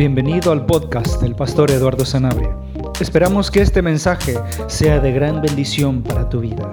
[0.00, 2.56] Bienvenido al podcast del pastor Eduardo Sanabria.
[2.98, 4.34] Esperamos que este mensaje
[4.66, 6.70] sea de gran bendición para tu vida.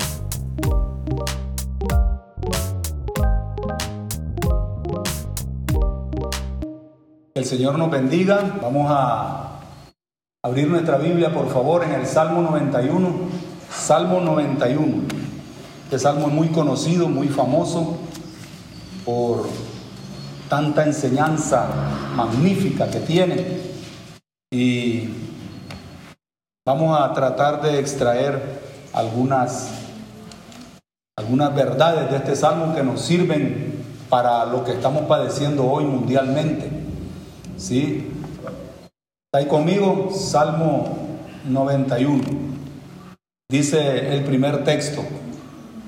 [7.35, 8.59] El Señor nos bendiga.
[8.61, 9.59] Vamos a
[10.41, 13.09] abrir nuestra Biblia, por favor, en el Salmo 91.
[13.69, 15.03] Salmo 91.
[15.83, 17.97] Este salmo es muy conocido, muy famoso
[19.03, 19.47] por
[20.49, 21.67] tanta enseñanza
[22.15, 23.45] magnífica que tiene.
[24.51, 25.09] Y
[26.65, 28.41] vamos a tratar de extraer
[28.93, 29.69] algunas,
[31.17, 36.69] algunas verdades de este salmo que nos sirven para lo que estamos padeciendo hoy mundialmente.
[37.57, 38.11] ¿Sí?
[39.25, 40.09] ¿Está ahí conmigo?
[40.13, 40.97] Salmo
[41.45, 42.23] 91.
[43.49, 45.03] Dice el primer texto,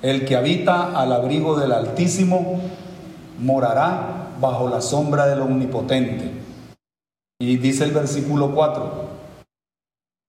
[0.01, 2.61] el que habita al abrigo del Altísimo
[3.39, 6.31] morará bajo la sombra del Omnipotente.
[7.41, 9.07] Y dice el versículo 4,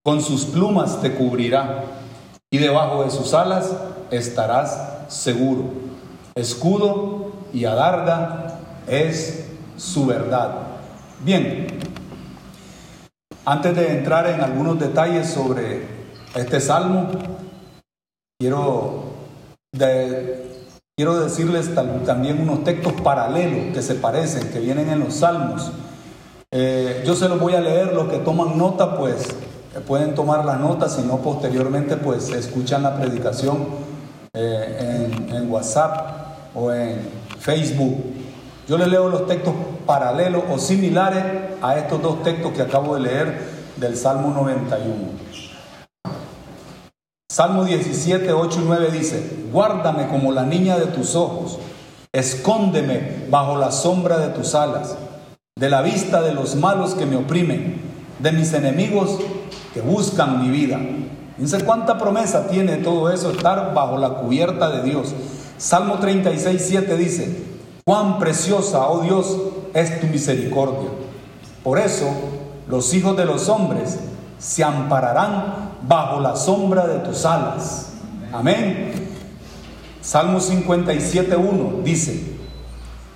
[0.05, 1.85] con sus plumas te cubrirá
[2.51, 3.75] y debajo de sus alas
[4.11, 5.65] estarás seguro.
[6.35, 10.55] Escudo y adarga es su verdad.
[11.25, 11.67] Bien,
[13.45, 15.87] antes de entrar en algunos detalles sobre
[16.35, 17.09] este salmo,
[18.39, 19.05] quiero
[21.01, 25.73] Quiero decirles también unos textos paralelos que se parecen, que vienen en los salmos.
[26.51, 30.45] Eh, yo se los voy a leer, los que toman nota, pues eh, pueden tomar
[30.45, 33.67] la nota, si no posteriormente, pues escuchan la predicación
[34.35, 36.99] eh, en WhatsApp o en
[37.39, 37.97] Facebook.
[38.69, 39.55] Yo les leo los textos
[39.87, 41.25] paralelos o similares
[41.63, 43.39] a estos dos textos que acabo de leer
[43.79, 45.50] del Salmo 91.
[47.41, 51.59] Salmo 17, 8 y 9 dice, guárdame como la niña de tus ojos,
[52.13, 54.95] escóndeme bajo la sombra de tus alas,
[55.57, 57.81] de la vista de los malos que me oprimen,
[58.19, 59.17] de mis enemigos
[59.73, 60.79] que buscan mi vida.
[61.37, 65.15] Fíjense cuánta promesa tiene todo eso, estar bajo la cubierta de Dios.
[65.57, 67.43] Salmo 36, 7 dice,
[67.87, 69.35] cuán preciosa, oh Dios,
[69.73, 70.91] es tu misericordia.
[71.65, 72.07] Por eso
[72.69, 73.99] los hijos de los hombres
[74.39, 77.93] se ampararán bajo la sombra de tus alas.
[78.33, 78.93] Amén.
[80.01, 82.39] Salmo 57.1 dice,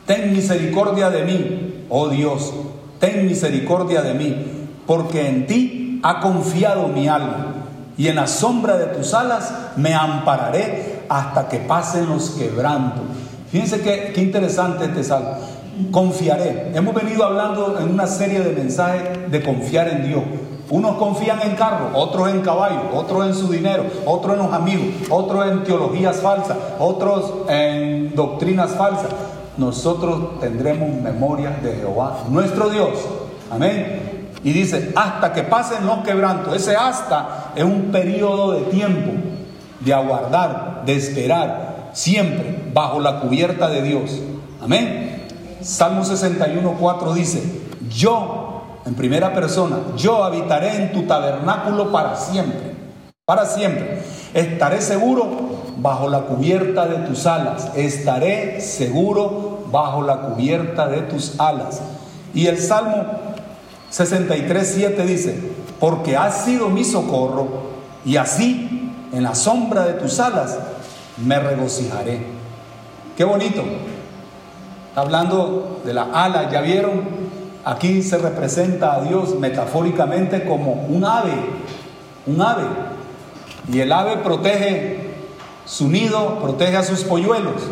[0.07, 2.53] Ten misericordia de mí, oh Dios,
[3.01, 7.55] ten misericordia de mí, porque en ti ha confiado mi alma,
[7.97, 13.03] y en la sombra de tus alas me ampararé hasta que pasen los quebrantos.
[13.51, 15.39] Fíjense qué, qué interesante este salmo.
[15.91, 16.73] Confiaré.
[16.75, 20.23] Hemos venido hablando en una serie de mensajes de confiar en Dios.
[20.71, 24.87] Unos confían en carro, otros en caballo, otros en su dinero, otros en los amigos,
[25.11, 29.11] otros en teologías falsas, otros en doctrinas falsas.
[29.57, 32.91] Nosotros tendremos memoria de Jehová, nuestro Dios.
[33.51, 34.29] Amén.
[34.43, 36.55] Y dice, hasta que pasen los quebrantos.
[36.57, 39.13] Ese hasta es un periodo de tiempo
[39.81, 44.21] de aguardar, de esperar, siempre bajo la cubierta de Dios.
[44.63, 45.27] Amén.
[45.61, 47.43] Salmo 61, 4 dice,
[47.89, 48.44] yo
[48.87, 52.75] en primera persona, yo habitaré en tu tabernáculo para siempre,
[53.25, 54.03] para siempre.
[54.35, 61.41] Estaré seguro bajo la cubierta de tus alas, estaré seguro bajo la cubierta de tus
[61.41, 61.81] alas.
[62.35, 63.07] Y el Salmo
[63.91, 65.39] 63, 7 dice,
[65.81, 67.49] porque has sido mi socorro
[68.05, 70.59] y así en la sombra de tus alas
[71.25, 72.21] me regocijaré.
[73.17, 73.63] Qué bonito.
[74.97, 77.24] Hablando de la ala, ¿ya vieron?
[77.65, 81.33] Aquí se representa a Dios metafóricamente como un ave,
[82.27, 82.65] un ave.
[83.73, 85.15] Y el ave protege
[85.65, 87.63] su nido, protege a sus polluelos.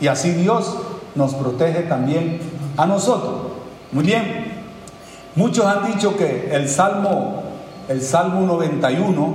[0.00, 0.74] Y así Dios
[1.14, 2.40] nos protege también
[2.78, 3.52] a nosotros.
[3.92, 4.62] Muy bien.
[5.34, 7.42] Muchos han dicho que el Salmo,
[7.88, 9.34] el Salmo 91,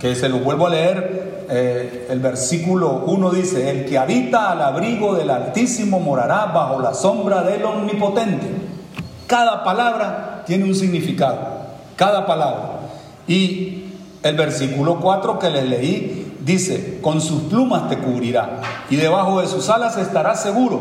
[0.00, 4.62] que se lo vuelvo a leer, eh, el versículo 1 dice, el que habita al
[4.62, 8.63] abrigo del Altísimo morará bajo la sombra del Omnipotente.
[9.26, 11.38] Cada palabra tiene un significado,
[11.96, 12.80] cada palabra.
[13.26, 13.84] Y
[14.22, 18.60] el versículo 4 que les leí dice, con sus plumas te cubrirá
[18.90, 20.80] y debajo de sus alas estarás seguro.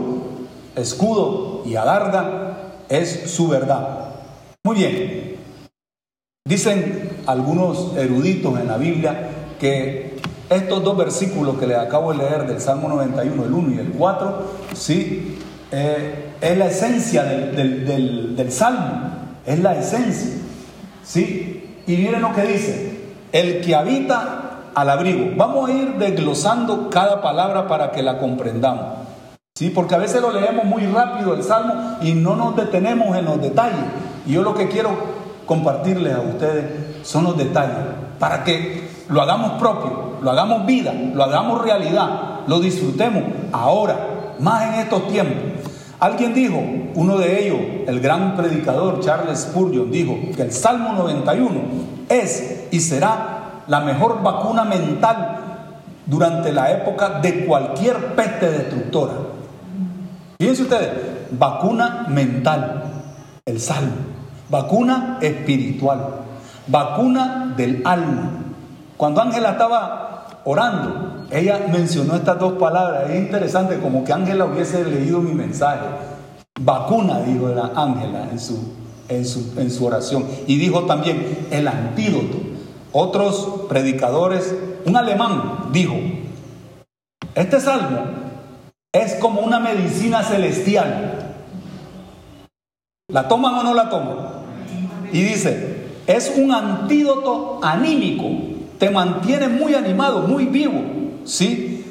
[0.75, 2.57] Escudo y adarga
[2.89, 4.09] es su verdad.
[4.63, 5.35] Muy bien.
[6.45, 9.29] Dicen algunos eruditos en la Biblia
[9.59, 10.17] que
[10.49, 13.91] estos dos versículos que les acabo de leer del Salmo 91, el 1 y el
[13.91, 14.43] 4,
[14.73, 15.39] sí,
[15.71, 19.11] eh, es la esencia del, salmo,
[19.45, 20.31] es la esencia.
[21.01, 21.81] ¿Sí?
[21.87, 22.99] Y miren lo que dice,
[23.31, 25.31] el que habita al abrigo.
[25.37, 28.97] Vamos a ir desglosando cada palabra para que la comprendamos.
[29.55, 29.69] ¿Sí?
[29.69, 33.41] Porque a veces lo leemos muy rápido el salmo y no nos detenemos en los
[33.41, 33.85] detalles.
[34.25, 34.89] Y yo lo que quiero
[35.45, 36.65] compartirles a ustedes
[37.03, 37.77] son los detalles
[38.19, 43.23] para que lo hagamos propio, lo hagamos vida, lo hagamos realidad, lo disfrutemos
[43.53, 45.72] ahora, más en estos tiempos.
[46.03, 46.61] Alguien dijo,
[46.95, 51.61] uno de ellos, el gran predicador Charles Spurgeon, dijo que el Salmo 91
[52.09, 55.37] es y será la mejor vacuna mental
[56.05, 59.13] durante la época de cualquier peste destructora.
[60.37, 60.89] Fíjense ustedes,
[61.31, 62.83] vacuna mental,
[63.45, 63.93] el Salmo,
[64.49, 65.99] vacuna espiritual,
[66.67, 68.29] vacuna del alma.
[68.97, 70.12] Cuando Ángela estaba
[70.45, 73.09] orando, ella mencionó estas dos palabras.
[73.09, 75.85] Es interesante, como que Ángela hubiese leído mi mensaje.
[76.59, 78.73] Vacuna, dijo Ángela en su,
[79.09, 80.25] en, su, en su oración.
[80.47, 82.37] Y dijo también el antídoto.
[82.91, 84.55] Otros predicadores,
[84.85, 85.95] un alemán dijo,
[87.33, 88.01] este salmo
[88.91, 91.35] es como una medicina celestial.
[93.09, 94.17] ¿La toman o no la toman?
[95.11, 98.52] Y dice, es un antídoto anímico,
[98.83, 100.81] te mantiene muy animado, muy vivo
[101.23, 101.85] ¿sí?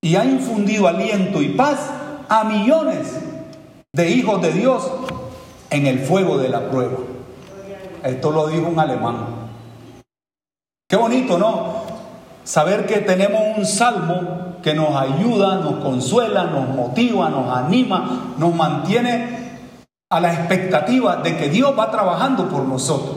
[0.00, 1.90] Y ha infundido aliento y paz
[2.28, 3.18] a millones
[3.92, 4.88] de hijos de Dios
[5.70, 6.98] en el fuego de la prueba.
[8.04, 9.26] Esto lo dijo un alemán.
[10.88, 11.82] Qué bonito, ¿no?
[12.44, 18.54] Saber que tenemos un salmo que nos ayuda, nos consuela, nos motiva, nos anima, nos
[18.54, 19.58] mantiene
[20.08, 23.16] a la expectativa de que Dios va trabajando por nosotros.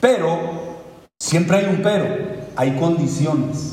[0.00, 0.53] Pero,
[1.34, 2.06] siempre hay un pero,
[2.54, 3.72] hay condiciones.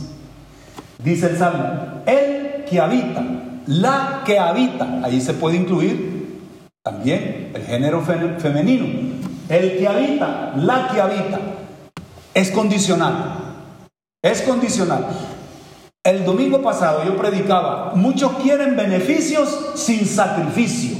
[0.97, 3.23] Dice el Salmo, el que habita,
[3.67, 6.39] la que habita, ahí se puede incluir
[6.81, 8.87] también el género femenino.
[9.47, 11.39] El que habita, la que habita,
[12.33, 13.35] es condicional.
[14.23, 15.05] Es condicional.
[16.03, 20.97] El domingo pasado yo predicaba, muchos quieren beneficios sin sacrificio.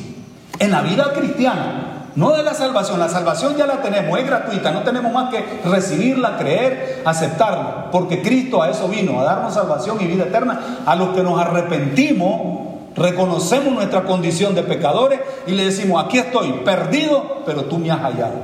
[0.60, 4.72] En la vida cristiana no de la salvación, la salvación ya la tenemos, es gratuita,
[4.72, 9.98] no tenemos más que recibirla, creer, aceptarla, porque Cristo a eso vino, a darnos salvación
[10.02, 10.82] y vida eterna.
[10.86, 16.52] A los que nos arrepentimos, reconocemos nuestra condición de pecadores y le decimos, aquí estoy,
[16.66, 18.36] perdido, pero tú me has hallado.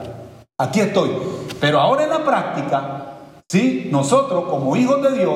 [0.58, 1.12] Aquí estoy.
[1.60, 3.04] Pero ahora en la práctica,
[3.50, 5.36] sí, nosotros como hijos de Dios,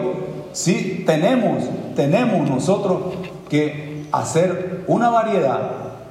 [0.54, 1.64] sí, tenemos,
[1.96, 3.02] tenemos nosotros
[3.50, 5.60] que hacer una variedad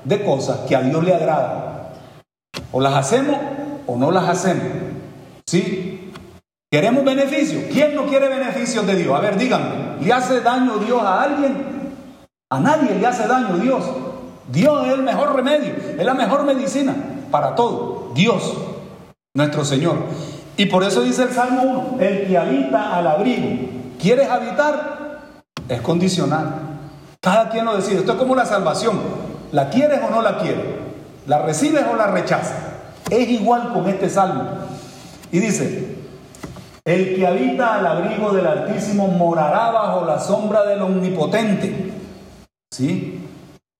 [0.04, 1.70] de cosas que a Dios le agradan
[2.72, 3.36] o las hacemos
[3.86, 4.64] o no las hacemos.
[5.46, 6.12] ¿Sí?
[6.70, 7.62] ¿Queremos beneficio?
[7.72, 9.16] ¿Quién no quiere beneficios de Dios?
[9.16, 11.80] A ver, díganme, ¿le hace daño Dios a alguien?
[12.50, 13.84] A nadie le hace daño Dios.
[14.48, 16.94] Dios es el mejor remedio, es la mejor medicina
[17.30, 18.12] para todo.
[18.14, 18.54] Dios,
[19.34, 19.96] nuestro Señor.
[20.56, 23.68] Y por eso dice el Salmo 1, el que habita al abrigo.
[24.00, 25.20] ¿Quieres habitar?
[25.68, 26.54] Es condicional.
[27.20, 27.98] Cada quien lo decide.
[27.98, 28.98] Esto es como la salvación.
[29.52, 30.64] ¿La quieres o no la quieres?
[31.30, 32.56] ¿La recibes o la rechazas?
[33.08, 34.48] Es igual con este salmo.
[35.30, 35.94] Y dice,
[36.84, 41.92] el que habita al abrigo del Altísimo morará bajo la sombra del Omnipotente.
[42.74, 43.28] ¿Sí?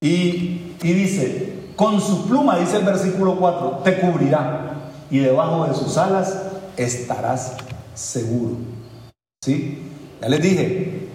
[0.00, 4.74] Y, y dice, con su pluma, dice el versículo 4, te cubrirá
[5.10, 6.42] y debajo de sus alas
[6.76, 7.56] estarás
[7.94, 8.58] seguro.
[9.44, 9.90] ¿Sí?
[10.22, 11.08] Ya les dije,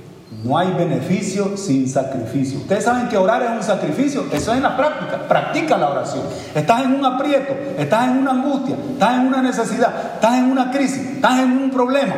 [0.43, 2.59] no hay beneficio sin sacrificio.
[2.59, 4.25] Ustedes saben que orar es un sacrificio.
[4.31, 5.27] Eso es en la práctica.
[5.27, 6.23] Practica la oración.
[6.53, 10.71] Estás en un aprieto, estás en una angustia, estás en una necesidad, estás en una
[10.71, 12.15] crisis, estás en un problema.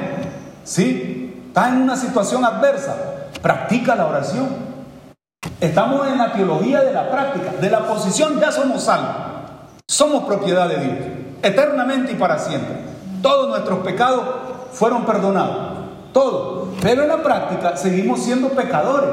[0.64, 1.44] ¿Sí?
[1.48, 2.96] Estás en una situación adversa.
[3.42, 4.48] Practica la oración.
[5.60, 7.52] Estamos en la teología de la práctica.
[7.60, 9.16] De la posición ya somos salvos.
[9.88, 10.98] Somos propiedad de Dios.
[11.42, 12.78] Eternamente y para siempre.
[13.22, 14.24] Todos nuestros pecados
[14.72, 15.78] fueron perdonados.
[16.14, 16.67] Todo.
[16.82, 19.10] Pero en la práctica seguimos siendo pecadores.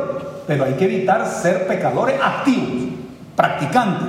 [0.47, 2.93] Pero hay que evitar ser pecadores activos,
[3.35, 4.09] practicantes.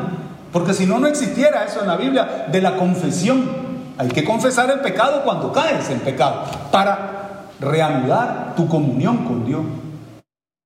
[0.52, 3.66] Porque si no, no existiera eso en la Biblia de la confesión.
[3.98, 9.62] Hay que confesar el pecado cuando caes en pecado para reanudar tu comunión con Dios.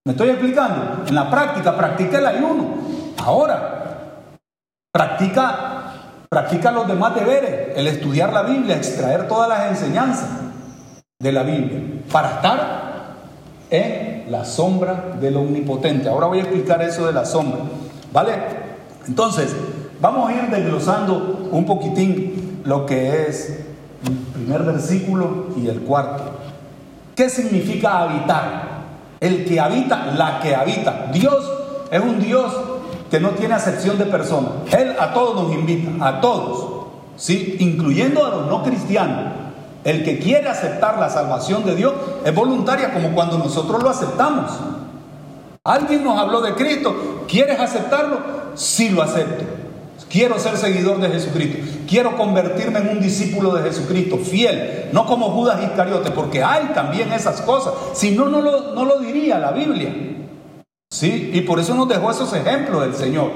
[0.05, 1.03] ¿Me estoy explicando?
[1.07, 2.65] En la práctica, practica el ayuno.
[3.23, 3.79] Ahora,
[4.91, 5.93] practica,
[6.29, 10.29] practica los demás deberes, el estudiar la Biblia, extraer todas las enseñanzas
[11.19, 11.81] de la Biblia
[12.11, 12.78] para estar
[13.69, 16.09] en la sombra del omnipotente.
[16.09, 17.61] Ahora voy a explicar eso de la sombra.
[18.11, 18.33] ¿Vale?
[19.07, 19.55] Entonces,
[20.01, 23.65] vamos a ir desglosando un poquitín lo que es
[24.05, 26.23] el primer versículo y el cuarto.
[27.15, 28.79] ¿Qué significa habitar?
[29.19, 31.09] El que habita, la que habita.
[31.11, 31.51] Dios
[31.91, 32.53] es un Dios
[33.11, 34.51] que no tiene acepción de personas.
[34.71, 36.85] Él a todos nos invita, a todos,
[37.17, 37.57] ¿sí?
[37.59, 39.33] incluyendo a los no cristianos.
[39.83, 41.93] El que quiere aceptar la salvación de Dios
[42.25, 44.51] es voluntaria como cuando nosotros lo aceptamos.
[45.63, 48.19] Alguien nos habló de Cristo, ¿quieres aceptarlo?
[48.55, 49.45] Sí lo acepto.
[50.09, 51.59] Quiero ser seguidor de Jesucristo.
[51.87, 57.13] Quiero convertirme en un discípulo de Jesucristo, fiel, no como Judas Iscariote, porque hay también
[57.13, 57.73] esas cosas.
[57.93, 59.93] Si no, no lo, no lo diría la Biblia.
[60.91, 61.29] ¿Sí?
[61.33, 63.31] Y por eso nos dejó esos ejemplos del Señor.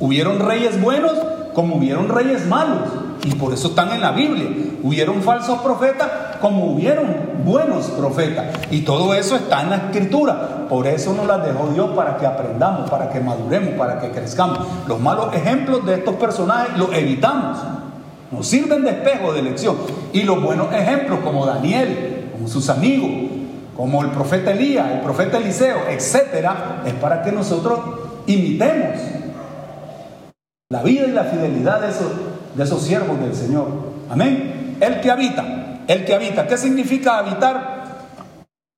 [0.00, 1.12] Hubieron reyes buenos
[1.52, 2.88] como hubieron reyes malos.
[3.24, 4.46] Y por eso están en la Biblia.
[4.82, 6.08] Hubieron falsos profetas
[6.40, 7.06] como hubieron
[7.44, 8.46] buenos profetas.
[8.70, 10.66] Y todo eso está en la escritura.
[10.68, 14.60] Por eso nos las dejó Dios para que aprendamos, para que maduremos, para que crezcamos.
[14.86, 17.58] Los malos ejemplos de estos personajes los evitamos.
[18.30, 19.76] Nos sirven de espejo de lección.
[20.12, 23.10] Y los buenos ejemplos como Daniel, como sus amigos,
[23.76, 27.78] como el profeta Elías, el profeta Eliseo, etcétera, es para que nosotros
[28.26, 28.98] imitemos
[30.70, 32.08] la vida y la fidelidad de esos,
[32.54, 33.66] de esos siervos del Señor.
[34.10, 34.76] Amén.
[34.80, 36.46] El que habita, el que habita.
[36.46, 37.78] ¿Qué significa habitar?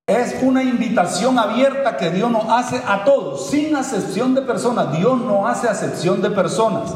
[0.07, 4.97] Es una invitación abierta que Dios nos hace a todos, sin acepción de personas.
[4.97, 6.95] Dios no hace acepción de personas.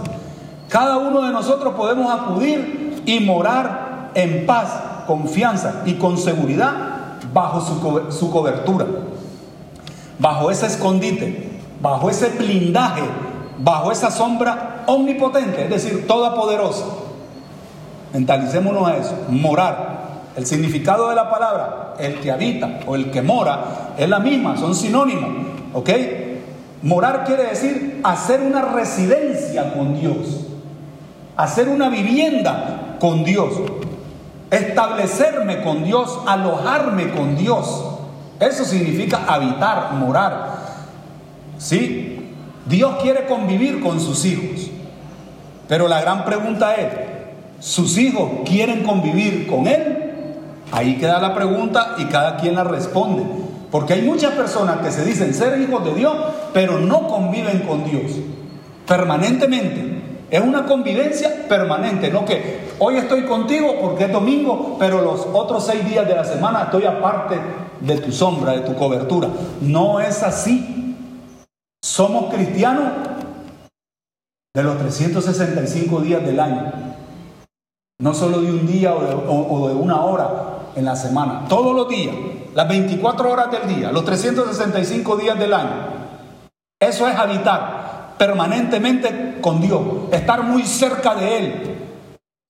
[0.69, 4.69] Cada uno de nosotros podemos acudir y morar en paz,
[5.07, 6.73] confianza y con seguridad
[7.33, 8.87] bajo su, su cobertura,
[10.19, 13.03] bajo ese escondite, bajo ese blindaje
[13.59, 16.85] bajo esa sombra omnipotente, es decir, toda poderosa.
[18.13, 20.05] Mentalicémonos a eso, morar.
[20.37, 24.57] El significado de la palabra, el que habita o el que mora, es la misma,
[24.57, 25.31] son sinónimos,
[25.73, 25.91] ¿ok?
[26.83, 30.47] Morar quiere decir hacer una residencia con Dios,
[31.37, 33.55] hacer una vivienda con Dios,
[34.51, 37.85] establecerme con Dios, alojarme con Dios.
[38.41, 40.59] Eso significa habitar, morar.
[41.59, 42.33] ¿Sí?
[42.67, 44.71] Dios quiere convivir con sus hijos.
[45.69, 46.89] Pero la gran pregunta es,
[47.61, 50.13] ¿sus hijos quieren convivir con Él?
[50.73, 53.25] Ahí queda la pregunta y cada quien la responde.
[53.71, 56.15] Porque hay muchas personas que se dicen ser hijos de Dios,
[56.53, 58.13] pero no conviven con Dios
[58.87, 59.95] permanentemente.
[60.31, 65.67] Es una convivencia permanente, no que hoy estoy contigo porque es domingo, pero los otros
[65.67, 67.37] seis días de la semana estoy aparte
[67.81, 69.29] de tu sombra, de tu cobertura.
[69.61, 70.97] No es así.
[71.83, 72.85] Somos cristianos
[74.55, 76.73] de los 365 días del año.
[78.01, 81.47] No solo de un día o de, una hora en la semana.
[81.49, 82.15] Todos los días.
[82.55, 83.91] Las 24 horas del día.
[83.91, 85.89] Los 365 días del año.
[86.81, 89.83] Eso es habitar permanentemente con Dios.
[90.13, 91.79] Estar muy cerca de Él.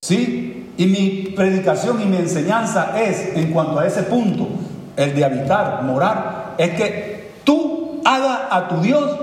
[0.03, 0.73] ¿Sí?
[0.77, 4.47] Y mi predicación y mi enseñanza es, en cuanto a ese punto,
[4.95, 9.17] el de habitar, morar, es que tú hagas a tu Dios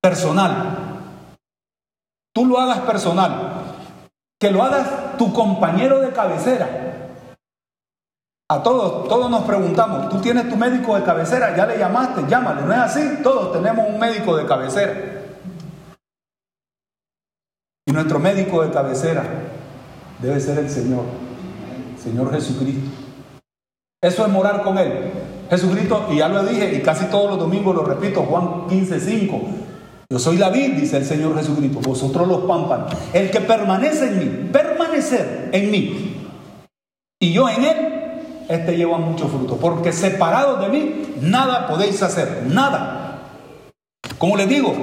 [0.00, 0.93] personal.
[2.34, 3.52] Tú lo hagas personal.
[4.40, 6.84] Que lo hagas tu compañero de cabecera.
[8.50, 11.56] A todos, todos nos preguntamos, ¿tú tienes tu médico de cabecera?
[11.56, 12.24] ¿Ya le llamaste?
[12.28, 13.22] Llámale, ¿no es así?
[13.22, 14.92] Todos tenemos un médico de cabecera.
[17.86, 19.24] Y nuestro médico de cabecera
[20.20, 21.04] debe ser el Señor,
[22.02, 22.90] Señor Jesucristo.
[24.02, 25.10] Eso es morar con Él.
[25.48, 29.40] Jesucristo, y ya lo dije, y casi todos los domingos lo repito, Juan 15, 5,
[30.10, 32.92] yo soy la vid, dice el Señor Jesucristo, vosotros los pámpanos.
[33.12, 36.14] El que permanece en mí, permanecer en mí,
[37.20, 37.76] y yo en él,
[38.48, 39.56] este lleva mucho fruto.
[39.56, 43.22] Porque separados de mí, nada podéis hacer, nada.
[44.18, 44.74] Como les digo,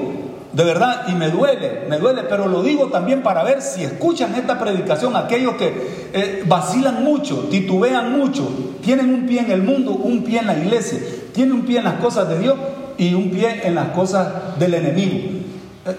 [0.53, 4.35] de verdad, y me duele, me duele, pero lo digo también para ver si escuchan
[4.35, 8.49] esta predicación aquellos que eh, vacilan mucho, titubean mucho,
[8.81, 10.99] tienen un pie en el mundo, un pie en la iglesia,
[11.33, 12.55] tienen un pie en las cosas de Dios
[13.01, 15.41] y un pie en las cosas del enemigo.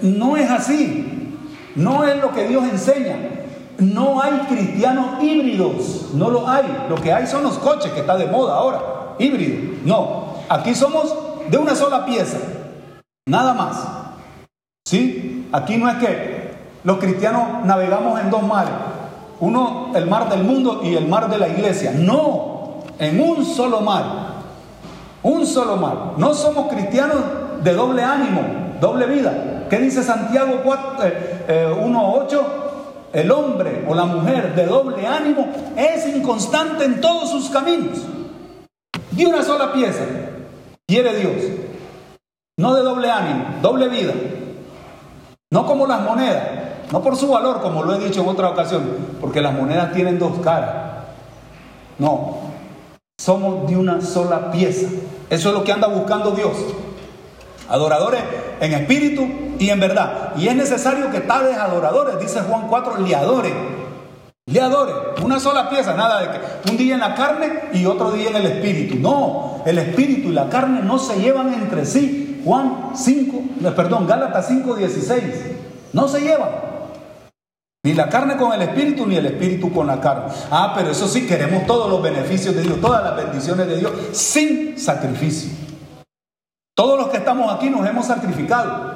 [0.02, 1.34] No es así.
[1.74, 3.16] No es lo que Dios enseña.
[3.78, 6.10] No hay cristianos híbridos.
[6.14, 6.64] No lo hay.
[6.88, 9.16] Lo que hay son los coches que está de moda ahora.
[9.18, 9.78] Híbrido.
[9.84, 10.34] No.
[10.48, 11.12] Aquí somos
[11.50, 12.38] de una sola pieza.
[13.26, 13.84] Nada más.
[14.86, 15.48] ¿Sí?
[15.50, 16.52] Aquí no es que
[16.84, 18.74] los cristianos navegamos en dos mares.
[19.40, 21.94] Uno, el mar del mundo y el mar de la iglesia.
[21.96, 22.84] No.
[23.00, 24.31] En un solo mar.
[25.22, 26.14] Un solo mar.
[26.16, 27.18] No somos cristianos
[27.62, 28.42] de doble ánimo,
[28.80, 29.66] doble vida.
[29.70, 31.00] ¿Qué dice Santiago 1.8?
[31.02, 32.62] Eh, eh,
[33.12, 37.98] el hombre o la mujer de doble ánimo es inconstante en todos sus caminos.
[39.10, 40.04] De una sola pieza
[40.86, 41.34] quiere Dios.
[42.58, 44.14] No de doble ánimo, doble vida.
[45.50, 46.42] No como las monedas,
[46.90, 48.82] no por su valor, como lo he dicho en otra ocasión,
[49.20, 51.04] porque las monedas tienen dos caras.
[51.98, 52.38] No,
[53.20, 54.88] somos de una sola pieza.
[55.32, 56.52] Eso es lo que anda buscando Dios.
[57.66, 58.20] Adoradores
[58.60, 59.26] en espíritu
[59.58, 60.34] y en verdad.
[60.36, 63.54] Y es necesario que tales adoradores, dice Juan 4, le adoren.
[64.44, 64.94] Le adoren.
[65.24, 68.36] Una sola pieza, nada de que un día en la carne y otro día en
[68.36, 68.96] el espíritu.
[68.96, 72.42] No, el espíritu y la carne no se llevan entre sí.
[72.44, 73.42] Juan 5,
[73.74, 75.22] perdón, Gálatas 5, 16.
[75.94, 76.71] No se llevan.
[77.84, 80.32] Ni la carne con el espíritu, ni el espíritu con la carne.
[80.50, 83.92] Ah, pero eso sí, queremos todos los beneficios de Dios, todas las bendiciones de Dios,
[84.12, 85.50] sin sacrificio.
[86.76, 88.94] Todos los que estamos aquí nos hemos sacrificado.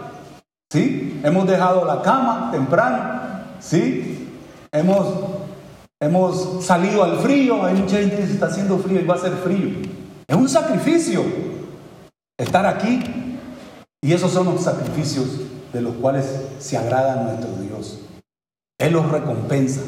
[0.71, 1.21] ¿Sí?
[1.25, 3.21] Hemos dejado la cama temprano.
[3.61, 4.31] ¿Sí?
[4.71, 5.07] Hemos,
[6.01, 7.65] hemos salido al frío.
[7.65, 9.69] Hay mucha gente que está haciendo frío y va a ser frío.
[10.27, 11.25] Es un sacrificio
[12.39, 13.01] estar aquí.
[14.01, 15.27] Y esos son los sacrificios
[15.73, 16.25] de los cuales
[16.61, 18.06] se agrada nuestro Dios.
[18.79, 19.81] Él los recompensa,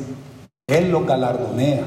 [0.67, 1.83] Él los galardonea,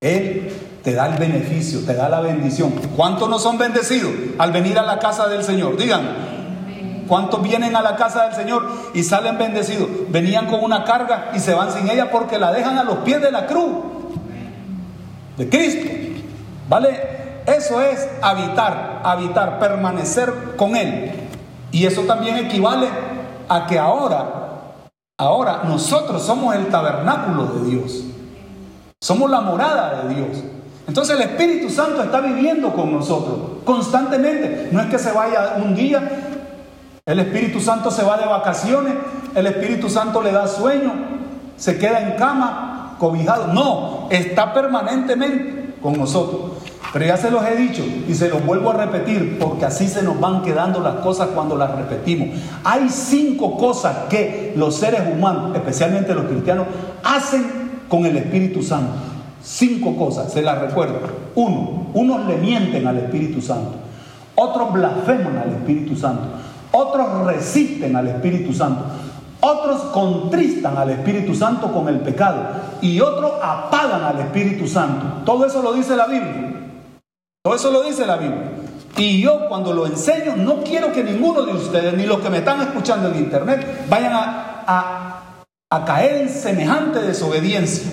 [0.00, 2.72] Él te da el beneficio, te da la bendición.
[2.96, 5.76] ¿Cuántos no son bendecidos al venir a la casa del Señor?
[5.76, 9.88] Digan, ¿cuántos vienen a la casa del Señor y salen bendecidos?
[10.08, 13.20] Venían con una carga y se van sin ella porque la dejan a los pies
[13.22, 13.68] de la cruz
[15.36, 15.88] de Cristo.
[16.68, 17.42] ¿Vale?
[17.46, 21.12] Eso es habitar, habitar, permanecer con Él.
[21.70, 22.88] Y eso también equivale
[23.48, 24.47] a que ahora
[25.20, 28.04] Ahora, nosotros somos el tabernáculo de Dios.
[29.00, 30.44] Somos la morada de Dios.
[30.86, 34.68] Entonces el Espíritu Santo está viviendo con nosotros constantemente.
[34.70, 36.02] No es que se vaya un día,
[37.04, 38.94] el Espíritu Santo se va de vacaciones,
[39.34, 40.92] el Espíritu Santo le da sueño,
[41.56, 43.48] se queda en cama, cobijado.
[43.48, 46.57] No, está permanentemente con nosotros.
[46.92, 50.02] Pero ya se los he dicho y se los vuelvo a repetir porque así se
[50.02, 52.28] nos van quedando las cosas cuando las repetimos.
[52.64, 56.66] Hay cinco cosas que los seres humanos, especialmente los cristianos,
[57.04, 57.44] hacen
[57.88, 58.92] con el Espíritu Santo.
[59.42, 61.00] Cinco cosas, se las recuerdo.
[61.34, 63.72] Uno, unos le mienten al Espíritu Santo.
[64.34, 66.22] Otros blasfeman al Espíritu Santo.
[66.72, 68.84] Otros resisten al Espíritu Santo.
[69.40, 72.42] Otros contristan al Espíritu Santo con el pecado.
[72.80, 75.22] Y otros apagan al Espíritu Santo.
[75.24, 76.57] Todo eso lo dice la Biblia.
[77.54, 78.52] Eso lo dice la Biblia.
[78.96, 82.38] Y yo cuando lo enseño no quiero que ninguno de ustedes, ni los que me
[82.38, 85.34] están escuchando en internet, vayan a,
[85.70, 87.90] a, caer en semejante desobediencia.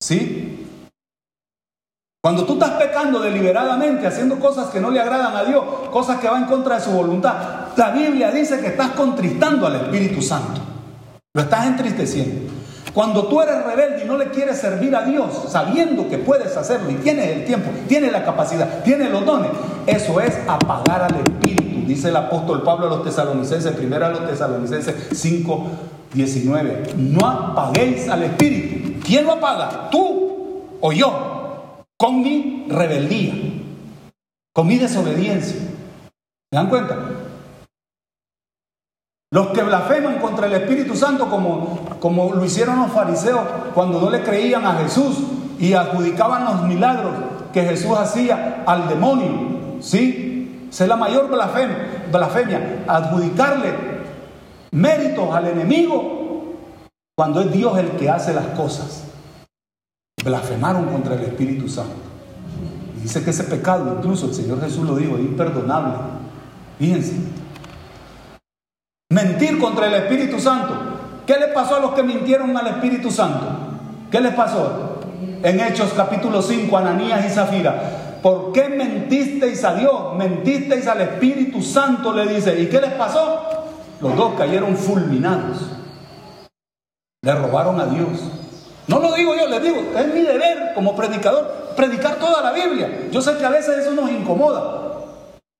[0.00, 0.66] ¿Sí?
[2.20, 6.28] Cuando tú estás pecando deliberadamente, haciendo cosas que no le agradan a Dios, cosas que
[6.28, 10.60] van en contra de su voluntad, la Biblia dice que estás contristando al Espíritu Santo.
[11.34, 12.61] Lo estás entristeciendo.
[12.94, 16.90] Cuando tú eres rebelde y no le quieres servir a Dios, sabiendo que puedes hacerlo
[16.90, 19.50] y tienes el tiempo, tienes la capacidad, tienes los dones,
[19.86, 24.28] eso es apagar al Espíritu, dice el apóstol Pablo a los tesalonicenses, primero a los
[24.28, 25.66] tesalonicenses 5,
[26.12, 26.94] 19.
[26.98, 29.00] No apaguéis al Espíritu.
[29.04, 29.88] ¿Quién lo apaga?
[29.90, 31.84] ¿Tú o yo?
[31.96, 33.34] Con mi rebeldía,
[34.52, 35.56] con mi desobediencia.
[35.56, 36.98] ¿Se dan cuenta?
[39.32, 43.40] Los que blasfeman contra el Espíritu Santo, como, como lo hicieron los fariseos
[43.74, 45.20] cuando no le creían a Jesús
[45.58, 47.14] y adjudicaban los milagros
[47.50, 49.80] que Jesús hacía al demonio.
[49.80, 50.68] ¿Sí?
[50.70, 53.72] Esa es la mayor blasfemia, blasfemia, adjudicarle
[54.70, 56.56] méritos al enemigo
[57.16, 59.04] cuando es Dios el que hace las cosas.
[60.22, 61.96] Blasfemaron contra el Espíritu Santo.
[63.00, 65.94] Dice que ese pecado, incluso el Señor Jesús lo dijo, es imperdonable.
[66.78, 67.41] Fíjense.
[69.12, 70.74] Mentir contra el Espíritu Santo.
[71.26, 73.44] ¿Qué le pasó a los que mintieron al Espíritu Santo?
[74.10, 75.00] ¿Qué les pasó?
[75.42, 78.18] En Hechos capítulo 5, Ananías y Zafira.
[78.22, 80.16] ¿Por qué mentisteis a Dios?
[80.16, 82.58] Mentisteis al Espíritu Santo, le dice.
[82.58, 83.38] ¿Y qué les pasó?
[84.00, 85.58] Los dos cayeron fulminados.
[87.20, 88.18] Le robaron a Dios.
[88.86, 93.08] No lo digo yo, les digo, es mi deber como predicador predicar toda la Biblia.
[93.10, 94.81] Yo sé que a veces eso nos incomoda,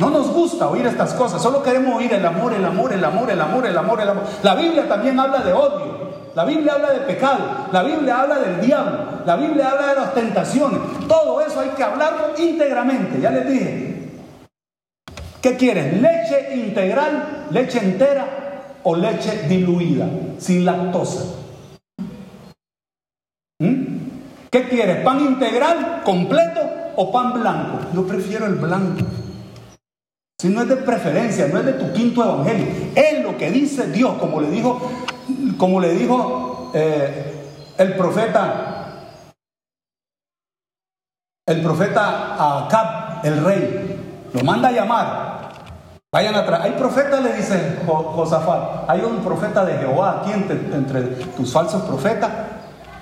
[0.02, 3.30] no nos gusta oír estas cosas, solo queremos oír el amor, el amor, el amor,
[3.30, 4.24] el amor, el amor, el amor.
[4.42, 7.38] La Biblia también habla de odio, la Biblia habla de pecado,
[7.70, 10.80] la Biblia habla del diablo, la Biblia habla de las tentaciones.
[11.06, 14.10] Todo eso hay que hablarlo íntegramente, ya les dije.
[15.40, 16.00] ¿Qué quieres?
[16.00, 18.26] ¿Leche integral, leche entera
[18.82, 21.36] o leche diluida, sin lactosa?
[23.60, 23.84] ¿Mm?
[24.50, 25.04] ¿Qué quieres?
[25.04, 26.60] ¿Pan integral, completo
[26.96, 27.78] o pan blanco?
[27.94, 29.21] Yo prefiero el blanco.
[30.42, 32.66] Si no es de preferencia, no es de tu quinto evangelio.
[32.96, 34.90] Es lo que dice Dios, como le dijo,
[35.56, 37.46] como le dijo eh,
[37.78, 39.04] el profeta,
[41.46, 44.00] el profeta Acab, el rey.
[44.32, 45.52] Lo manda a llamar.
[46.12, 46.62] Vayan atrás.
[46.64, 48.90] Hay profetas, le dice Josafat.
[48.90, 51.02] Hay un profeta de Jehová aquí entre, entre
[51.36, 52.32] tus falsos profetas.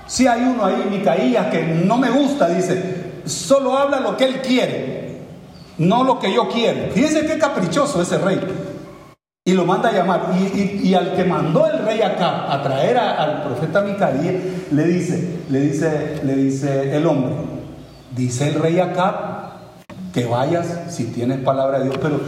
[0.07, 3.22] Si hay uno ahí, Micaías, que no me gusta, dice.
[3.24, 4.99] Solo habla lo que él quiere
[5.80, 6.92] no lo que yo quiero.
[6.92, 8.38] Fíjense qué caprichoso ese rey.
[9.46, 10.30] Y lo manda a llamar.
[10.54, 14.34] Y, al que mandó el rey acá a traer al profeta Micaías,
[14.70, 17.32] le dice, le dice, le dice el hombre,
[18.14, 19.52] dice el rey acá
[20.12, 22.20] que vayas si tienes palabra de Dios, pero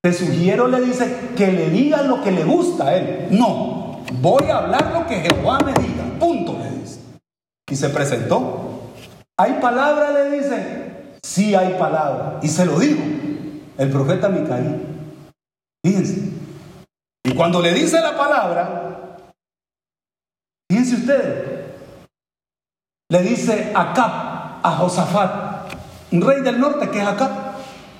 [0.00, 3.26] te sugiero, le dice, que le digas lo que le gusta a él.
[3.30, 6.04] No, voy a hablar lo que Jehová me diga.
[6.20, 7.00] Punto, le dice.
[7.68, 8.82] Y se presentó.
[9.36, 10.12] ¿Hay palabra?
[10.12, 10.87] Le dice.
[11.22, 12.40] Sí hay palabra.
[12.42, 13.02] Y se lo dijo
[13.78, 14.98] el profeta Micaí.
[15.84, 16.32] Fíjense.
[17.24, 19.16] Y cuando le dice la palabra,
[20.70, 21.58] fíjense ustedes,
[23.10, 25.72] le dice Acab a Josafat,
[26.12, 27.30] un rey del norte que es Acab,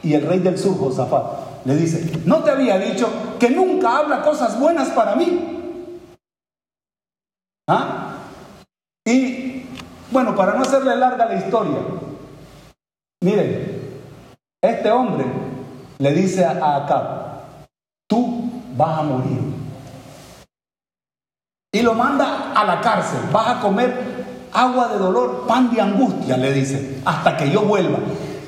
[0.02, 4.22] y el rey del sur, Josafat, le dice, no te había dicho que nunca habla
[4.22, 5.76] cosas buenas para mí.
[7.68, 8.16] ¿Ah?
[9.04, 9.66] Y
[10.10, 11.78] bueno, para no hacerle larga la historia,
[13.22, 13.78] miren,
[14.62, 15.24] este hombre
[15.98, 17.04] le dice a Acab,
[18.08, 19.40] tú vas a morir.
[21.72, 24.18] Y lo manda a la cárcel, vas a comer
[24.52, 27.98] agua de dolor, pan de angustia, le dice, hasta que yo vuelva.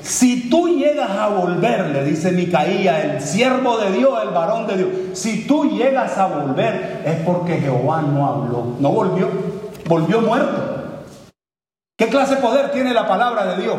[0.01, 4.77] Si tú llegas a volver, le dice Micaía, el siervo de Dios, el varón de
[4.77, 9.29] Dios, si tú llegas a volver es porque Jehová no habló, no volvió,
[9.85, 10.81] volvió muerto.
[11.95, 13.77] ¿Qué clase de poder tiene la palabra de Dios?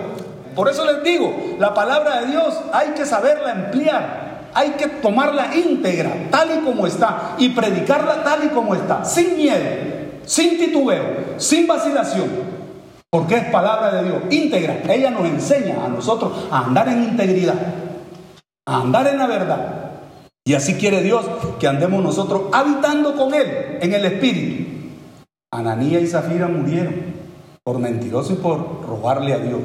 [0.55, 5.55] Por eso les digo, la palabra de Dios hay que saberla emplear, hay que tomarla
[5.55, 9.65] íntegra, tal y como está, y predicarla tal y como está, sin miedo,
[10.27, 12.29] sin titubeo, sin vacilación,
[13.11, 14.83] porque es palabra de Dios, íntegra.
[14.89, 17.55] Ella nos enseña a nosotros a andar en integridad,
[18.67, 19.83] a andar en la verdad.
[20.45, 21.25] Y así quiere Dios
[21.61, 24.65] que andemos nosotros habitando con Él en el Espíritu.
[25.53, 26.95] Ananía y Zafira murieron
[27.63, 29.61] por mentiroso y por robarle a Dios.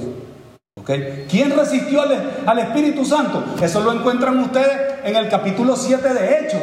[1.29, 3.43] ¿Quién resistió al, al Espíritu Santo?
[3.61, 6.61] Eso lo encuentran ustedes en el capítulo 7 de Hechos.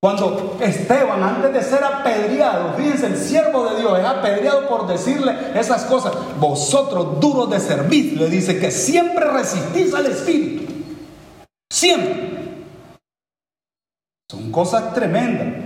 [0.00, 5.34] Cuando Esteban, antes de ser apedreado, fíjense, el siervo de Dios es apedreado por decirle
[5.56, 6.12] esas cosas.
[6.38, 10.72] Vosotros duros de servir, le dice que siempre resistís al Espíritu.
[11.72, 12.28] Siempre.
[14.30, 15.64] Son cosas tremendas.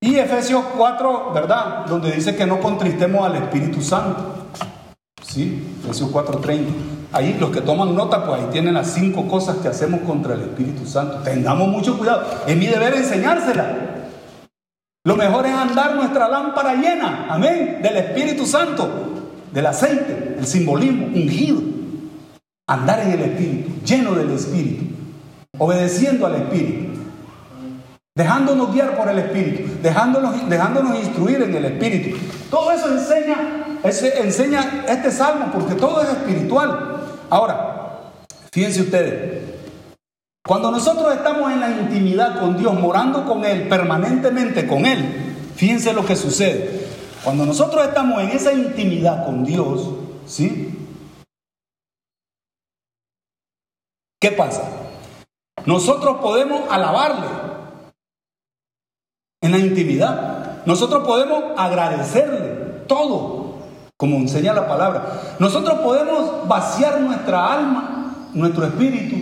[0.00, 1.84] Y Efesios 4, ¿verdad?
[1.86, 4.46] Donde dice que no contristemos al Espíritu Santo.
[5.30, 5.62] ¿Sí?
[5.84, 6.72] Efesios 4:30.
[7.12, 10.40] Ahí los que toman nota, pues ahí tienen las cinco cosas que hacemos contra el
[10.40, 11.18] Espíritu Santo.
[11.18, 12.24] Tengamos mucho cuidado.
[12.46, 13.90] Es mi deber enseñársela.
[15.04, 18.88] Lo mejor es andar nuestra lámpara llena, amén, del Espíritu Santo,
[19.52, 21.60] del aceite, el simbolismo, ungido.
[22.66, 24.84] Andar en el Espíritu, lleno del Espíritu,
[25.58, 26.92] obedeciendo al Espíritu,
[28.14, 32.16] dejándonos guiar por el Espíritu, dejándonos, dejándonos instruir en el Espíritu.
[32.50, 33.36] Todo eso enseña,
[33.82, 37.18] enseña este salmo, porque todo es espiritual.
[37.30, 38.12] Ahora,
[38.52, 39.42] fíjense ustedes,
[40.46, 45.92] cuando nosotros estamos en la intimidad con Dios, morando con Él, permanentemente con Él, fíjense
[45.92, 46.88] lo que sucede.
[47.22, 49.88] Cuando nosotros estamos en esa intimidad con Dios,
[50.26, 50.76] ¿sí?
[54.20, 54.62] ¿Qué pasa?
[55.66, 57.28] Nosotros podemos alabarle
[59.42, 60.64] en la intimidad.
[60.66, 63.39] Nosotros podemos agradecerle todo
[64.00, 65.36] como enseña la palabra.
[65.38, 69.14] Nosotros podemos vaciar nuestra alma, nuestro espíritu,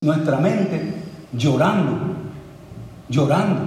[0.00, 0.94] nuestra mente,
[1.30, 1.98] llorando,
[3.10, 3.60] llorando.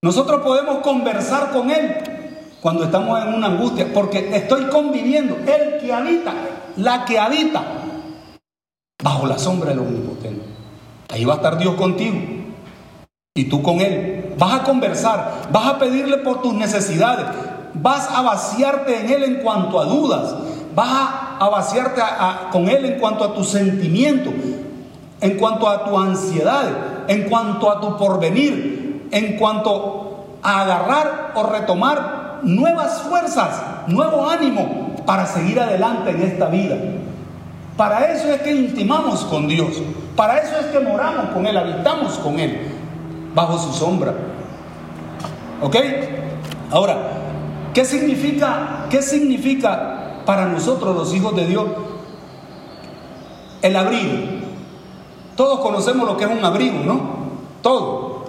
[0.00, 1.96] Nosotros podemos conversar con Él
[2.60, 6.32] cuando estamos en una angustia, porque estoy conviviendo, el que habita,
[6.76, 7.64] la que habita,
[9.02, 10.46] bajo la sombra del Omnipotente.
[11.08, 12.16] Ahí va a estar Dios contigo
[13.34, 14.36] y tú con Él.
[14.38, 17.26] Vas a conversar, vas a pedirle por tus necesidades,
[17.74, 20.34] vas a vaciarte en Él en cuanto a dudas,
[20.74, 20.88] vas
[21.38, 22.00] a, vaciarte
[22.50, 24.32] con Él en cuanto a tus sentimientos,
[25.20, 26.64] en cuanto a tu ansiedad,
[27.08, 34.96] en cuanto a tu porvenir, en cuanto a agarrar o retomar nuevas fuerzas, nuevo ánimo
[35.06, 36.76] para seguir adelante en esta vida.
[37.76, 39.82] Para eso es que intimamos con Dios,
[40.14, 42.70] para eso es que moramos con Él, habitamos con Él,
[43.34, 44.14] bajo su sombra.
[45.62, 45.76] ¿Ok?
[46.70, 47.21] Ahora,
[47.74, 51.66] ¿Qué significa, qué significa para nosotros los hijos de Dios
[53.62, 54.12] el abrigo?
[55.36, 57.00] Todos conocemos lo que es un abrigo, ¿no?
[57.62, 58.24] Todo.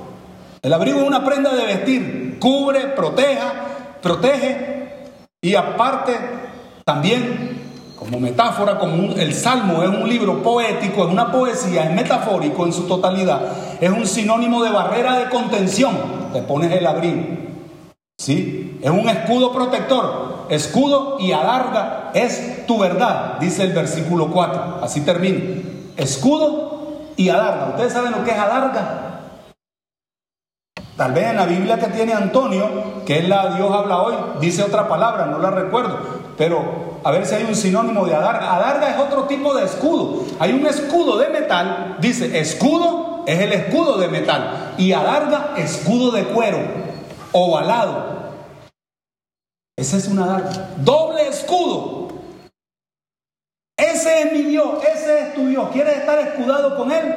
[0.61, 3.53] El abrigo es una prenda de vestir, cubre, proteja,
[4.01, 5.09] protege
[5.41, 6.17] y aparte
[6.85, 7.61] también
[7.97, 12.73] como metáfora, como el Salmo es un libro poético, es una poesía, es metafórico en
[12.73, 13.41] su totalidad,
[13.79, 15.97] es un sinónimo de barrera de contención.
[16.31, 17.52] Te pones el abrigo.
[18.23, 18.79] ¿Sí?
[18.81, 20.45] Es un escudo protector.
[20.47, 24.79] Escudo y alarga es tu verdad, dice el versículo 4.
[24.81, 25.61] Así termina.
[25.97, 27.71] Escudo y alarga.
[27.71, 29.19] ¿Ustedes saben lo que es alarga?
[30.95, 34.63] Tal vez en la Biblia que tiene Antonio, que es la Dios habla hoy, dice
[34.63, 35.99] otra palabra, no la recuerdo.
[36.37, 38.55] Pero a ver si hay un sinónimo de adarga.
[38.55, 40.23] Adarga es otro tipo de escudo.
[40.39, 46.11] Hay un escudo de metal, dice escudo es el escudo de metal y adarga escudo
[46.11, 46.59] de cuero,
[47.33, 48.12] ovalado.
[49.83, 50.69] Esa es una adarga.
[50.77, 52.07] Doble escudo.
[53.75, 55.67] Ese es mi Dios, ese es tu Dios.
[55.73, 57.13] ¿Quieres estar escudado con Él?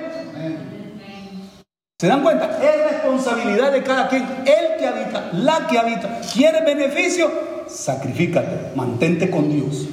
[2.01, 2.59] ¿Se dan cuenta?
[2.61, 4.25] Es responsabilidad de cada quien.
[4.45, 6.21] El que habita, la que habita.
[6.35, 7.31] ¿Quiere beneficio?
[7.69, 9.87] Sacrifícate, mantente con Dios.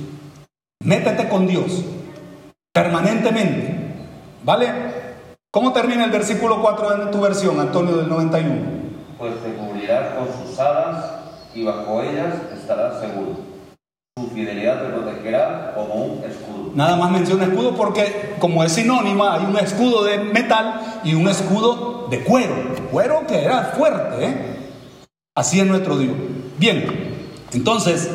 [0.83, 1.85] Métete con Dios
[2.73, 3.77] permanentemente.
[4.43, 4.73] ¿Vale?
[5.51, 8.55] ¿Cómo termina el versículo 4 de tu versión, Antonio del 91?
[9.19, 11.12] Pues te cubrirás con sus alas
[11.55, 13.37] y bajo ellas estarás seguro.
[14.17, 16.71] Su fidelidad te protegerá como un escudo.
[16.75, 21.27] Nada más menciona escudo porque como es sinónima, hay un escudo de metal y un
[21.27, 22.53] escudo de cuero.
[22.91, 24.53] Cuero que era fuerte, ¿eh?
[25.35, 26.15] Así es nuestro Dios.
[26.57, 26.85] Bien,
[27.53, 28.09] entonces,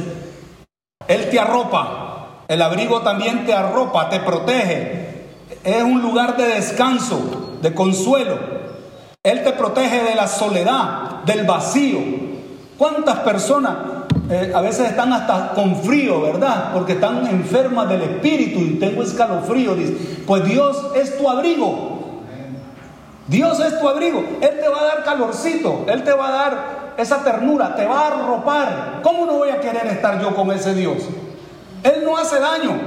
[1.08, 5.26] Él te arropa, el abrigo también te arropa, te protege.
[5.64, 8.38] Es un lugar de descanso, de consuelo.
[9.22, 11.98] Él te protege de la soledad, del vacío.
[12.78, 13.76] ¿Cuántas personas
[14.30, 16.72] eh, a veces están hasta con frío, verdad?
[16.72, 19.74] Porque están enfermas del espíritu y tengo escalofrío.
[19.74, 22.22] Dice, pues Dios es tu abrigo.
[23.26, 24.24] Dios es tu abrigo.
[24.40, 25.86] Él te va a dar calorcito.
[25.88, 27.74] Él te va a dar esa ternura.
[27.74, 29.00] Te va a arropar.
[29.02, 30.98] ¿Cómo no voy a querer estar yo con ese Dios?
[31.82, 32.78] Él no hace daño,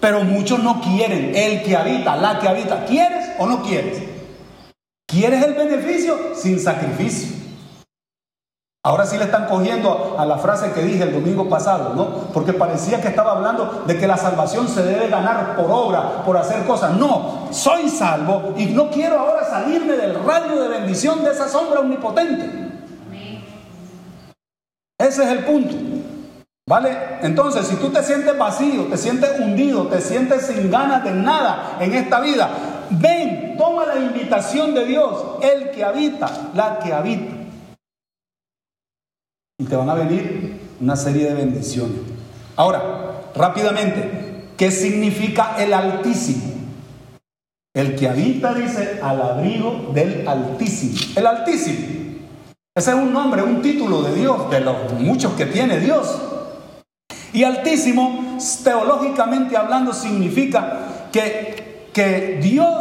[0.00, 1.32] pero muchos no quieren.
[1.34, 4.02] El que habita, la que habita, ¿quieres o no quieres?
[5.06, 7.45] ¿Quieres el beneficio sin sacrificio?
[8.86, 12.06] Ahora sí le están cogiendo a, la frase que dije el domingo pasado, ¿no?
[12.32, 16.36] Porque parecía que estaba hablando de que la salvación se debe ganar por obra, por
[16.36, 16.92] hacer cosas.
[16.92, 21.80] No, soy salvo y no quiero ahora salirme del radio de bendición de esa sombra
[21.80, 22.48] omnipotente.
[25.00, 25.74] Ese es el punto.
[26.68, 26.96] ¿Vale?
[27.22, 31.76] Entonces, si tú te sientes vacío, te sientes hundido, te sientes sin ganas de nada
[31.80, 32.50] en esta vida,
[32.90, 37.45] ven, toma la invitación de Dios, el que habita, la que habita.
[39.58, 41.96] Y te van a venir una serie de bendiciones.
[42.56, 46.54] Ahora, rápidamente, ¿qué significa el Altísimo?
[47.74, 50.98] El que habita, dice, al abrigo del Altísimo.
[51.16, 51.96] El Altísimo.
[52.74, 56.20] Ese es un nombre, un título de Dios, de los muchos que tiene Dios.
[57.32, 62.76] Y altísimo, teológicamente hablando, significa que, que Dios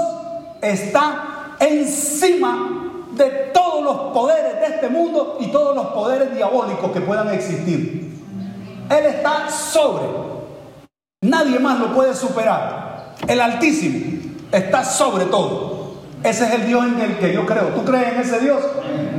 [0.62, 2.85] está encima
[3.16, 8.14] de todos los poderes de este mundo y todos los poderes diabólicos que puedan existir.
[8.90, 10.06] Él está sobre.
[11.22, 13.16] Nadie más lo puede superar.
[13.28, 15.76] El Altísimo está sobre todo.
[16.24, 17.68] Ese es el Dios en el que yo creo.
[17.70, 18.60] ¿Tú crees en ese Dios?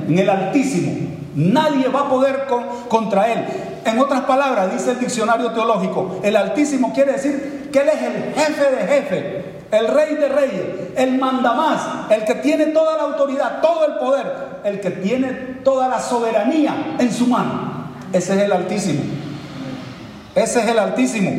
[0.08, 1.06] En el Altísimo.
[1.34, 2.46] Nadie va a poder
[2.88, 3.44] contra Él.
[3.84, 8.34] En otras palabras, dice el diccionario teológico, el Altísimo quiere decir que Él es el
[8.34, 10.64] jefe de jefe, el rey de reyes,
[10.96, 15.30] el mandamás, el que tiene toda la autoridad, todo el poder, el que tiene
[15.64, 17.86] toda la soberanía en su mano.
[18.12, 19.00] Ese es el Altísimo.
[20.34, 21.30] Ese es el Altísimo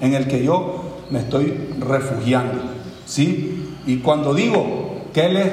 [0.00, 2.60] en el que yo me estoy refugiando.
[3.06, 3.76] ¿Sí?
[3.86, 5.52] Y cuando digo que Él es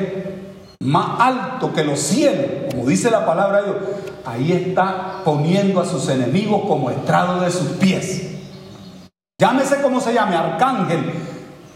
[0.80, 3.78] más alto que los cielos, como dice la palabra de Dios,
[4.26, 8.32] ahí está poniendo a sus enemigos como estrado de sus pies.
[9.39, 11.04] Llámese como se llame, arcángel,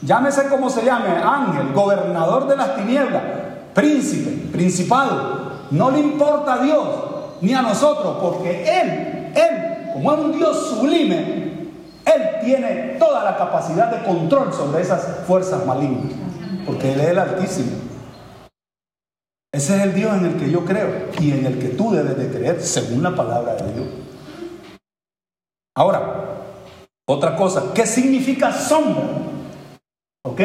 [0.01, 3.23] llámese como se llame, ángel, gobernador de las tinieblas,
[3.73, 5.47] príncipe, principado.
[5.71, 6.87] No le importa a Dios
[7.41, 11.71] ni a nosotros, porque Él, Él, como es un Dios sublime,
[12.05, 16.13] Él tiene toda la capacidad de control sobre esas fuerzas malignas,
[16.65, 17.71] porque Él es el Altísimo.
[19.51, 22.17] Ese es el Dios en el que yo creo y en el que tú debes
[22.17, 23.87] de creer según la palabra de Dios.
[25.75, 26.43] Ahora,
[27.07, 29.03] otra cosa, ¿qué significa sombra?
[30.27, 30.41] ¿Ok?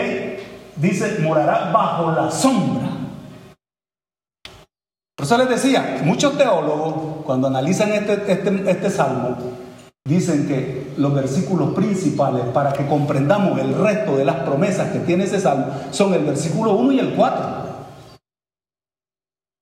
[0.77, 2.89] Dice, morará bajo la sombra.
[5.17, 9.37] Por eso les decía, muchos teólogos, cuando analizan este, este, este salmo,
[10.05, 15.25] dicen que los versículos principales para que comprendamos el resto de las promesas que tiene
[15.25, 17.63] ese salmo son el versículo 1 y el 4.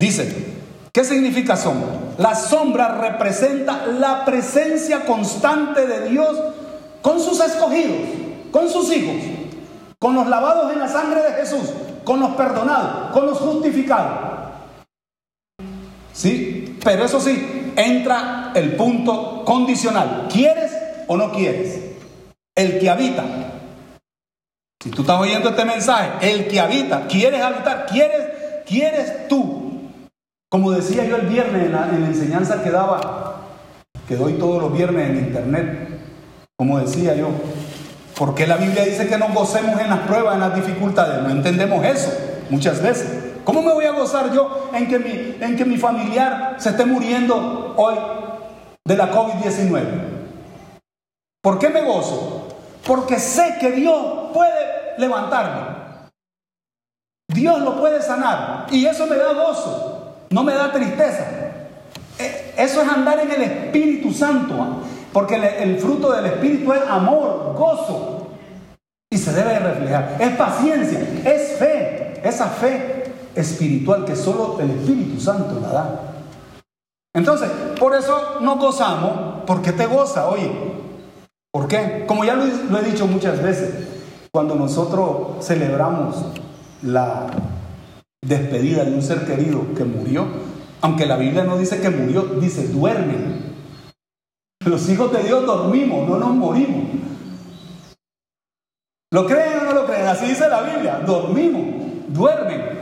[0.00, 0.54] Dice,
[0.92, 1.88] ¿qué significa sombra?
[2.16, 6.38] La sombra representa la presencia constante de Dios
[7.02, 7.98] con sus escogidos,
[8.50, 9.39] con sus hijos,
[10.00, 11.72] con los lavados en la sangre de Jesús,
[12.04, 14.40] con los perdonados, con los justificados.
[16.12, 16.78] ¿Sí?
[16.82, 20.26] Pero eso sí, entra el punto condicional.
[20.32, 20.72] ¿Quieres
[21.06, 21.78] o no quieres?
[22.56, 23.24] El que habita.
[24.82, 27.86] Si tú estás oyendo este mensaje, el que habita, ¿quieres habitar?
[27.86, 29.70] ¿Quieres, quieres tú
[30.50, 33.42] como decía yo el viernes en la, enseñanza que daba,
[34.08, 35.88] que doy todos los viernes en internet,
[36.56, 37.28] como decía yo,
[38.20, 41.22] ¿por qué la Biblia dice que nos gocemos en las pruebas, en las dificultades?
[41.22, 42.12] No entendemos eso.
[42.50, 43.08] muchas veces.
[43.44, 46.84] ¿Cómo me voy a gozar yo en que mi, en que mi familiar se esté
[46.84, 47.94] muriendo hoy
[48.84, 49.84] de la COVID-19?
[51.40, 52.48] ¿Por qué me gozo?
[52.86, 55.78] Porque sé que Dios puede levantarme.
[57.26, 58.66] Dios lo puede sanar.
[58.70, 61.24] Y eso me da gozo, no me da tristeza.
[62.18, 64.82] E, eso es andar en el Espíritu Santo.
[65.12, 68.28] Porque el, fruto del Espíritu es amor, gozo.
[69.10, 70.16] Y se debe reflejar.
[70.20, 72.20] Es paciencia, es fe.
[72.22, 76.00] Esa fe espiritual que solo el Espíritu Santo la da.
[77.14, 80.50] Entonces, por eso nos gozamos, porque te goza, oye.
[81.52, 82.04] ¿Por qué?
[82.06, 83.88] Como ya lo, lo he dicho muchas veces,
[84.30, 86.14] cuando nosotros celebramos
[86.82, 87.26] la
[88.22, 90.26] despedida de un ser querido que murió,
[90.80, 93.49] aunque la Biblia no dice que murió, dice duermen.
[94.70, 96.84] Los hijos de Dios dormimos, no nos morimos.
[99.12, 100.06] ¿Lo creen o no lo creen?
[100.06, 102.78] Así dice la Biblia, dormimos, duermen.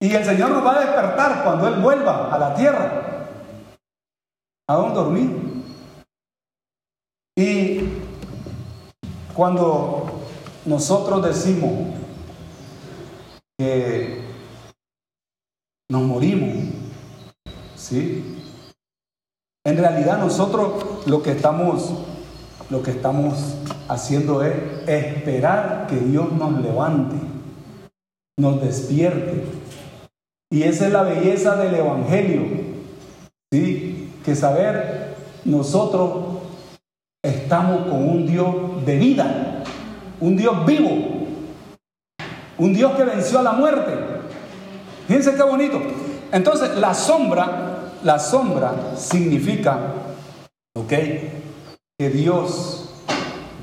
[0.00, 3.28] Y el Señor nos va a despertar cuando Él vuelva a la tierra.
[4.66, 5.64] ¿A dónde dormir?
[7.36, 7.90] Y
[9.34, 10.18] cuando
[10.64, 11.94] nosotros decimos
[13.58, 14.24] que
[15.90, 16.72] nos morimos,
[17.76, 18.41] ¿sí?
[19.64, 21.92] En realidad nosotros lo que estamos
[22.70, 23.54] lo que estamos
[23.86, 24.54] haciendo es
[24.88, 27.16] esperar que Dios nos levante,
[28.38, 29.44] nos despierte
[30.52, 32.42] y esa es la belleza del Evangelio.
[33.50, 34.12] ¿sí?
[34.22, 35.14] Que saber,
[35.46, 36.42] nosotros
[37.24, 39.64] estamos con un Dios de vida,
[40.20, 40.90] un Dios vivo,
[42.58, 43.92] un Dios que venció a la muerte.
[45.08, 45.80] Fíjense qué bonito.
[46.30, 47.71] Entonces, la sombra,
[48.02, 49.94] la sombra significa,
[50.74, 50.92] ¿ok?
[51.98, 52.90] Que Dios,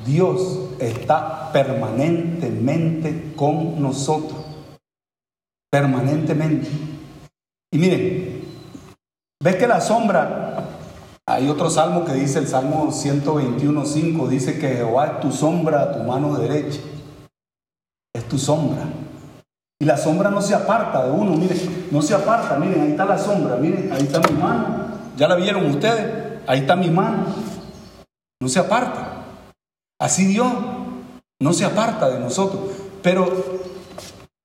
[0.05, 4.49] Dios está permanentemente con nosotros
[5.69, 6.69] permanentemente.
[7.71, 8.43] Y miren,
[9.41, 10.65] ves que la sombra,
[11.27, 16.03] hay otro salmo que dice, el Salmo 121.5, dice que Jehová es tu sombra tu
[16.03, 16.79] mano derecha.
[18.13, 18.87] Es tu sombra.
[19.81, 23.05] Y la sombra no se aparta de uno, miren, no se aparta, miren, ahí está
[23.05, 24.89] la sombra, miren, ahí está mi mano.
[25.15, 26.41] ¿Ya la vieron ustedes?
[26.45, 27.25] Ahí está mi mano.
[28.41, 29.23] No se aparta.
[29.99, 30.51] Así Dios
[31.39, 32.61] no se aparta de nosotros.
[33.01, 33.25] Pero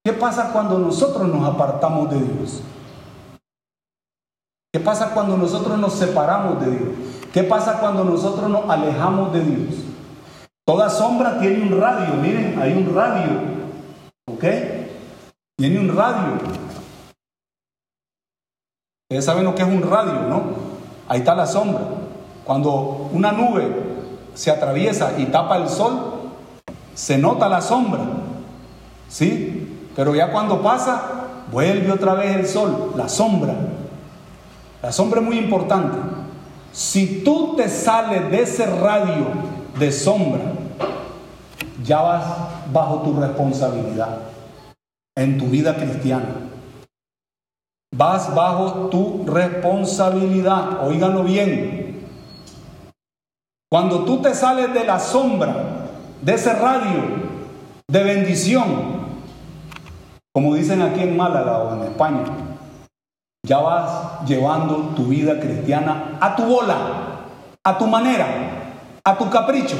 [0.06, 2.60] ¿Qué pasa cuando nosotros nos apartamos de Dios?
[4.70, 6.88] ¿Qué pasa cuando nosotros nos separamos de Dios?
[7.32, 9.74] ¿Qué pasa cuando nosotros nos alejamos de Dios?
[10.66, 13.30] Toda sombra tiene un radio, miren, hay un radio,
[14.26, 14.44] ¿ok?
[15.56, 16.40] Tiene un radio.
[19.04, 20.42] Ustedes saben lo que es un radio, ¿no?
[21.08, 21.82] Ahí está la sombra.
[22.44, 23.72] Cuando una nube
[24.34, 26.30] se atraviesa y tapa el sol,
[26.94, 28.00] se nota la sombra,
[29.08, 29.90] ¿sí?
[29.94, 31.02] Pero ya cuando pasa,
[31.52, 33.54] vuelve otra vez el sol, la sombra.
[34.82, 35.96] La sombra es muy importante.
[36.72, 39.26] Si tú te sales de ese radio
[39.78, 40.42] de sombra,
[41.84, 42.24] ya vas
[42.72, 44.33] bajo tu responsabilidad
[45.16, 46.50] en tu vida cristiana.
[47.94, 52.08] Vas bajo tu responsabilidad, oíganlo bien.
[53.70, 55.88] Cuando tú te sales de la sombra,
[56.20, 57.02] de ese radio
[57.88, 58.64] de bendición,
[60.32, 62.24] como dicen aquí en Málaga o en España,
[63.46, 66.76] ya vas llevando tu vida cristiana a tu bola,
[67.62, 68.26] a tu manera,
[69.04, 69.76] a tu capricho,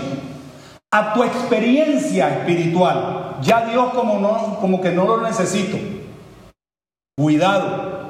[0.94, 3.38] a tu experiencia espiritual.
[3.42, 5.76] Ya Dios como, no, como que no lo necesito.
[7.18, 8.04] Cuidado.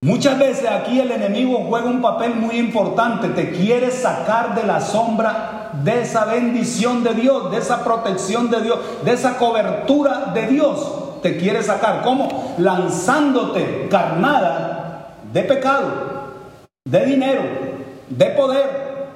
[0.00, 3.30] Muchas veces aquí el enemigo juega un papel muy importante.
[3.30, 8.62] Te quiere sacar de la sombra de esa bendición de Dios, de esa protección de
[8.62, 12.02] Dios, de esa cobertura de Dios te quiere sacar.
[12.02, 12.54] ¿Cómo?
[12.58, 15.88] Lanzándote carnada de pecado,
[16.84, 17.42] de dinero,
[18.08, 19.08] de poder,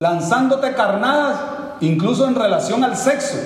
[0.00, 3.36] lanzándote carnadas incluso en relación al sexo.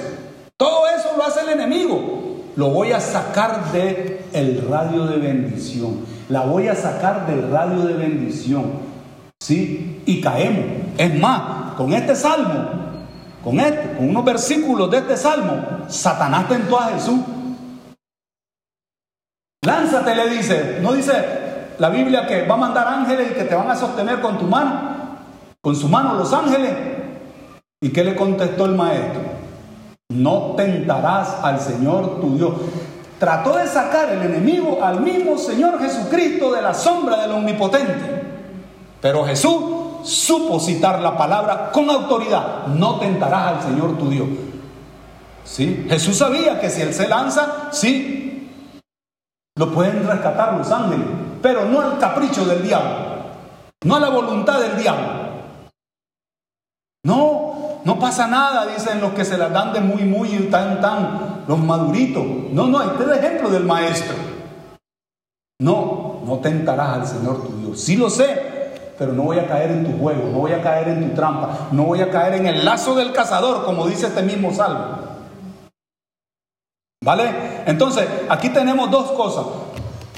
[0.57, 2.43] Todo eso lo hace el enemigo.
[2.57, 6.01] Lo voy a sacar de el radio de bendición.
[6.29, 8.73] La voy a sacar del radio de bendición.
[9.41, 10.03] ¿Sí?
[10.07, 10.65] Y caemos.
[10.97, 12.69] Es más, con este salmo,
[13.43, 17.21] con este, con unos versículos de este salmo, Satanás tentó a Jesús
[19.65, 20.79] Lánzate, le dice.
[20.83, 21.13] No dice
[21.79, 24.47] la Biblia que va a mandar ángeles y que te van a sostener con tu
[24.47, 24.81] mano,
[25.61, 26.94] con su mano los ángeles.
[27.85, 29.21] ¿Y qué le contestó el maestro?
[30.09, 32.53] No tentarás al Señor tu Dios.
[33.19, 38.23] Trató de sacar el enemigo al mismo Señor Jesucristo de la sombra del omnipotente.
[39.03, 39.55] Pero Jesús
[40.03, 42.69] supo citar la palabra con autoridad.
[42.69, 44.29] No tentarás al Señor tu Dios.
[45.45, 45.85] ¿Sí?
[45.87, 48.51] Jesús sabía que si él se lanza, sí,
[49.59, 51.07] lo pueden rescatar los ángeles,
[51.43, 52.95] pero no al capricho del diablo,
[53.85, 55.25] no a la voluntad del diablo.
[57.05, 57.54] No,
[57.85, 61.59] no pasa nada, dicen los que se las dan de muy, muy, tan, tan, los
[61.59, 62.25] maduritos.
[62.51, 64.17] No, no, este es el ejemplo del maestro.
[65.61, 67.81] No, no tentarás al Señor tu Dios.
[67.81, 70.89] Sí lo sé, pero no voy a caer en tu juego, no voy a caer
[70.89, 74.23] en tu trampa, no voy a caer en el lazo del cazador, como dice este
[74.23, 74.99] mismo salmo.
[77.05, 77.65] ¿Vale?
[77.67, 79.45] Entonces, aquí tenemos dos cosas.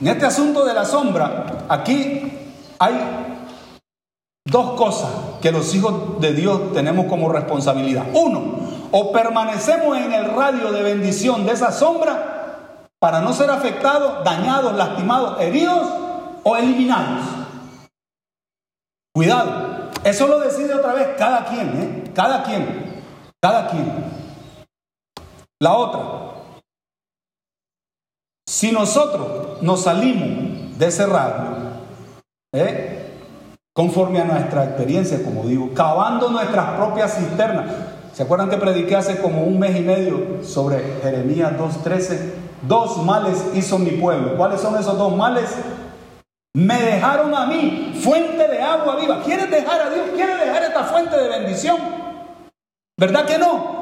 [0.00, 2.32] En este asunto de la sombra, aquí
[2.78, 2.94] hay
[4.44, 5.10] dos cosas
[5.40, 8.06] que los hijos de Dios tenemos como responsabilidad.
[8.12, 8.56] Uno,
[8.90, 14.74] o permanecemos en el radio de bendición de esa sombra para no ser afectados, dañados,
[14.74, 15.88] lastimados, heridos
[16.42, 17.24] o eliminados.
[19.14, 22.12] Cuidado, eso lo decide otra vez cada quien, ¿eh?
[22.14, 23.02] Cada quien,
[23.40, 23.92] cada quien.
[25.60, 26.26] La otra,
[28.46, 31.44] si nosotros nos salimos de ese radio,
[32.52, 32.95] ¿eh?
[33.76, 37.66] Conforme a nuestra experiencia, como digo, cavando nuestras propias cisternas.
[38.14, 42.18] ¿Se acuerdan que prediqué hace como un mes y medio sobre Jeremías 2.13?
[42.66, 44.34] Dos males hizo mi pueblo.
[44.38, 45.54] ¿Cuáles son esos dos males?
[46.54, 49.22] Me dejaron a mí fuente de agua viva.
[49.22, 50.06] ¿Quieres dejar a Dios?
[50.14, 51.76] ¿Quieres dejar esta fuente de bendición?
[52.98, 53.76] ¿Verdad que no?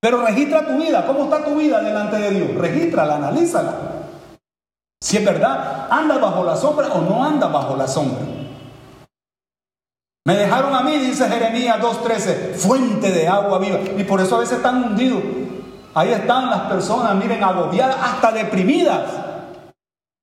[0.00, 1.06] Pero registra tu vida.
[1.06, 2.56] ¿Cómo está tu vida delante de Dios?
[2.56, 3.72] Regístrala, analízala.
[5.00, 8.41] Si es verdad, anda bajo la sombra o no anda bajo la sombra.
[10.24, 13.78] Me dejaron a mí, dice Jeremías 2.13, fuente de agua viva.
[13.96, 15.22] Y por eso a veces están hundidos.
[15.94, 19.02] Ahí están las personas, miren, agobiadas, hasta deprimidas.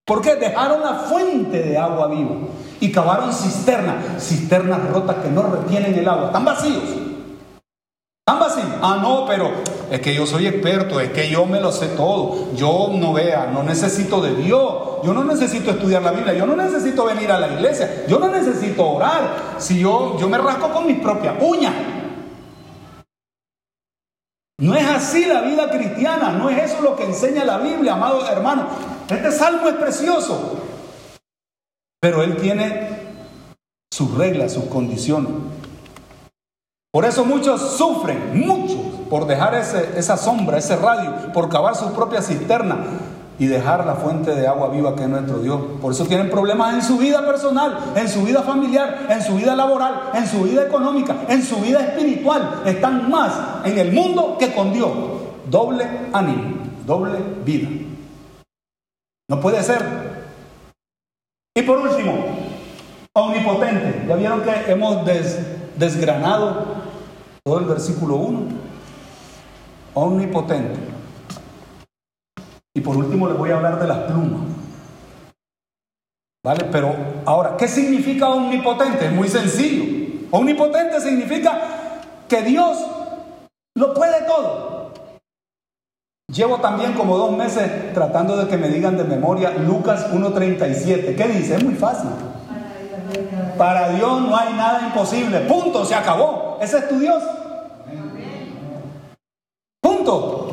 [0.06, 0.36] ¿Por qué?
[0.36, 2.36] Dejaron la fuente de agua viva
[2.80, 6.84] y cavaron cisternas, cisternas rotas que no retienen el agua, están vacíos.
[8.82, 9.52] Ah, no, pero
[9.92, 12.54] es que yo soy experto, es que yo me lo sé todo.
[12.56, 14.90] Yo no vea, no necesito de Dios.
[15.04, 18.30] Yo no necesito estudiar la Biblia, yo no necesito venir a la iglesia, yo no
[18.30, 19.56] necesito orar.
[19.58, 21.74] Si yo, yo me rasco con mis propias uñas.
[24.60, 28.30] No es así la vida cristiana, no es eso lo que enseña la Biblia, amados
[28.30, 28.66] hermanos.
[29.10, 30.60] Este salmo es precioso,
[32.02, 32.90] pero él tiene
[33.90, 35.32] sus reglas, sus condiciones.
[36.92, 38.78] Por eso muchos sufren, muchos,
[39.10, 42.78] por dejar esa sombra, ese radio, por cavar su propia cisterna
[43.39, 45.60] y dejar la fuente de agua viva que es nuestro Dios.
[45.82, 49.55] Por eso tienen problemas en su vida personal, en su vida familiar, en su vida
[49.55, 52.64] laboral, en su vida económica, en su vida espiritual.
[52.66, 53.34] Están más
[53.64, 54.91] en el mundo que con Dios.
[55.49, 56.55] Doble ánimo,
[56.86, 57.70] doble vida.
[59.30, 59.84] No puede ser.
[61.55, 62.26] Y por último,
[63.14, 64.05] omnipotente.
[64.07, 64.97] Ya vieron que hemos
[65.78, 66.66] desgranado
[67.43, 68.69] todo el versículo 1.
[69.94, 70.80] Omnipotente.
[72.76, 74.42] Y por último les voy a hablar de las plumas.
[76.44, 76.66] ¿Vale?
[76.72, 79.08] Pero ahora, ¿qué significa omnipotente?
[79.08, 79.84] Es muy sencillo.
[80.32, 81.60] Omnipotente significa
[82.28, 82.78] que Dios
[83.76, 84.94] lo puede todo.
[86.32, 91.16] Llevo también como dos meses tratando de que me digan de memoria Lucas 1.37.
[91.16, 91.56] ¿Qué dice?
[91.56, 92.12] Es muy fácil.
[93.58, 95.40] Para Dios no hay nada imposible.
[95.42, 96.60] Punto, se acabó.
[96.62, 97.24] Ese es tu Dios.
[99.82, 100.50] Punto.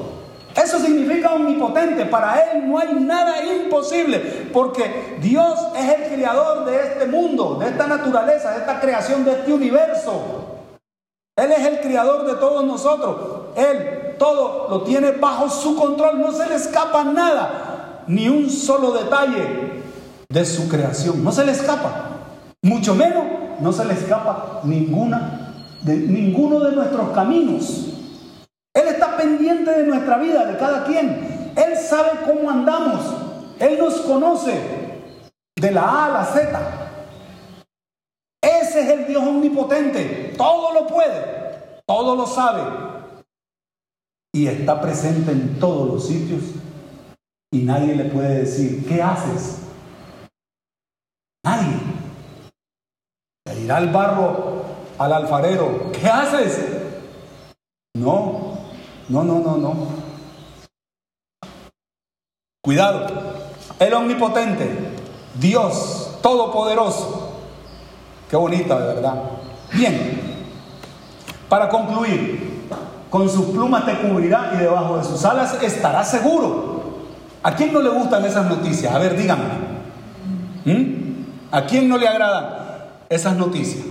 [0.54, 2.06] Eso significa omnipotente.
[2.06, 4.18] Para Él no hay nada imposible.
[4.52, 9.32] Porque Dios es el creador de este mundo, de esta naturaleza, de esta creación, de
[9.32, 10.22] este universo.
[11.36, 13.16] Él es el creador de todos nosotros.
[13.56, 16.20] Él todo lo tiene bajo su control.
[16.20, 18.04] No se le escapa nada.
[18.06, 19.82] Ni un solo detalle
[20.28, 21.22] de su creación.
[21.22, 22.16] No se le escapa.
[22.62, 23.24] Mucho menos
[23.60, 27.95] no se le escapa ninguna, de, ninguno de nuestros caminos.
[29.16, 31.52] Pendiente de nuestra vida, de cada quien.
[31.56, 33.00] Él sabe cómo andamos.
[33.58, 34.60] Él nos conoce
[35.58, 36.86] de la A a la Z.
[38.42, 40.34] Ese es el Dios omnipotente.
[40.36, 42.62] Todo lo puede, todo lo sabe.
[44.34, 46.42] Y está presente en todos los sitios.
[47.52, 49.62] Y nadie le puede decir, ¿qué haces?
[51.42, 51.76] Nadie.
[53.46, 54.64] Le dirá el barro
[54.98, 56.66] al alfarero, ¿qué haces?
[57.94, 58.45] No,
[59.08, 59.74] no, no, no, no.
[62.62, 63.06] Cuidado,
[63.78, 64.68] el omnipotente,
[65.38, 67.32] Dios todopoderoso.
[68.28, 69.22] Qué bonita, de verdad.
[69.72, 70.44] Bien,
[71.48, 72.66] para concluir,
[73.10, 76.76] con sus plumas te cubrirá y debajo de sus alas estará seguro.
[77.42, 78.92] ¿A quién no le gustan esas noticias?
[78.92, 79.44] A ver, díganme.
[80.64, 81.52] ¿Mm?
[81.52, 82.46] ¿A quién no le agradan
[83.08, 83.86] esas noticias?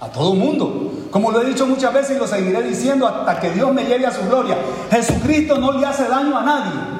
[0.00, 0.92] A todo mundo.
[1.10, 4.06] Como lo he dicho muchas veces y lo seguiré diciendo hasta que Dios me lleve
[4.06, 4.58] a su gloria.
[4.90, 6.98] Jesucristo no le hace daño a nadie.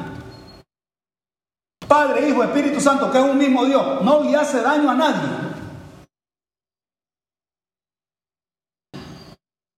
[1.86, 5.48] Padre, Hijo, Espíritu Santo, que es un mismo Dios, no le hace daño a nadie.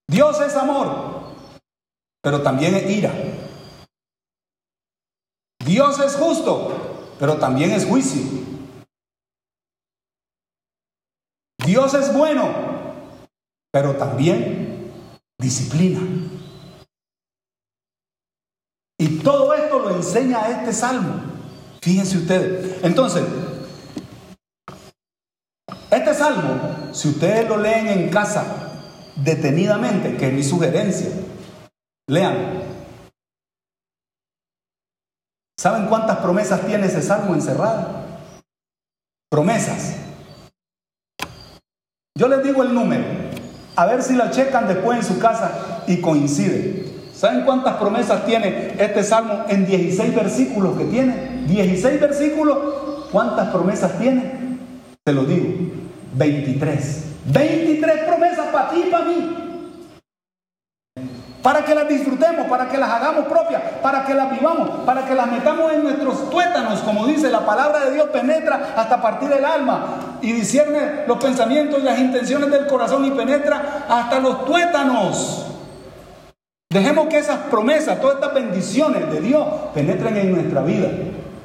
[0.07, 1.33] Dios es amor,
[2.21, 3.13] pero también es ira.
[5.65, 8.21] Dios es justo, pero también es juicio.
[11.65, 12.80] Dios es bueno,
[13.71, 14.91] pero también
[15.39, 16.01] disciplina.
[18.99, 21.21] Y todo esto lo enseña este salmo.
[21.81, 22.83] Fíjense ustedes.
[22.83, 23.23] Entonces,
[25.89, 28.71] este salmo, si ustedes lo leen en casa
[29.15, 31.09] detenidamente, que es mi sugerencia,
[32.07, 32.61] lean.
[35.59, 38.05] ¿Saben cuántas promesas tiene ese salmo encerrado?
[39.29, 39.95] Promesas.
[42.17, 43.30] Yo les digo el número,
[43.75, 46.85] a ver si la checan después en su casa y coincide.
[47.13, 51.43] ¿Saben cuántas promesas tiene este salmo en 16 versículos que tiene?
[51.47, 52.57] 16 versículos,
[53.11, 54.57] ¿cuántas promesas tiene?
[55.03, 55.47] Te lo digo,
[56.13, 57.05] 23.
[57.25, 59.37] 23 promesas para ti y para mí.
[61.43, 65.15] Para que las disfrutemos, para que las hagamos propias, para que las vivamos, para que
[65.15, 69.43] las metamos en nuestros tuétanos, como dice la palabra de Dios, penetra hasta partir del
[69.43, 75.47] alma y discierne los pensamientos y las intenciones del corazón y penetra hasta los tuétanos.
[76.71, 80.87] Dejemos que esas promesas, todas estas bendiciones de Dios penetren en nuestra vida.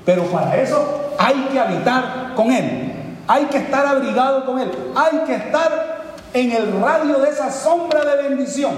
[0.04, 2.92] Pero para eso hay que habitar con Él.
[3.26, 4.70] Hay que estar abrigado con Él.
[4.94, 5.96] Hay que estar
[6.32, 8.72] en el radio de esa sombra de bendición.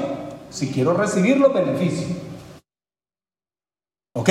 [0.49, 2.13] Si quiero recibir los beneficios.
[4.15, 4.31] ¿Ok?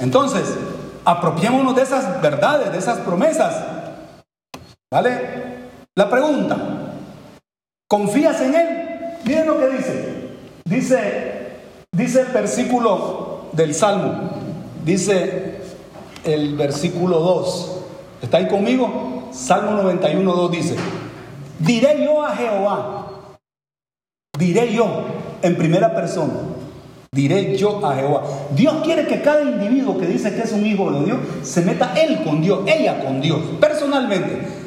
[0.00, 0.42] Entonces,
[1.04, 3.81] apropiémonos de esas verdades, de esas promesas.
[4.92, 5.10] ¿Vale?
[5.94, 6.54] La pregunta,
[7.88, 8.68] ¿confías en Él?
[9.24, 10.14] Miren lo que dice.
[10.66, 11.60] Dice,
[11.96, 14.32] dice el versículo del Salmo.
[14.84, 15.60] Dice
[16.24, 17.78] el versículo 2.
[18.20, 19.30] ¿Está ahí conmigo?
[19.32, 20.76] Salmo 91, 2 dice,
[21.58, 23.06] diré yo a Jehová,
[24.38, 25.06] diré yo
[25.40, 26.34] en primera persona,
[27.10, 28.24] diré yo a Jehová.
[28.54, 31.94] Dios quiere que cada individuo que dice que es un hijo de Dios se meta
[31.96, 34.61] él con Dios, ella con Dios, personalmente.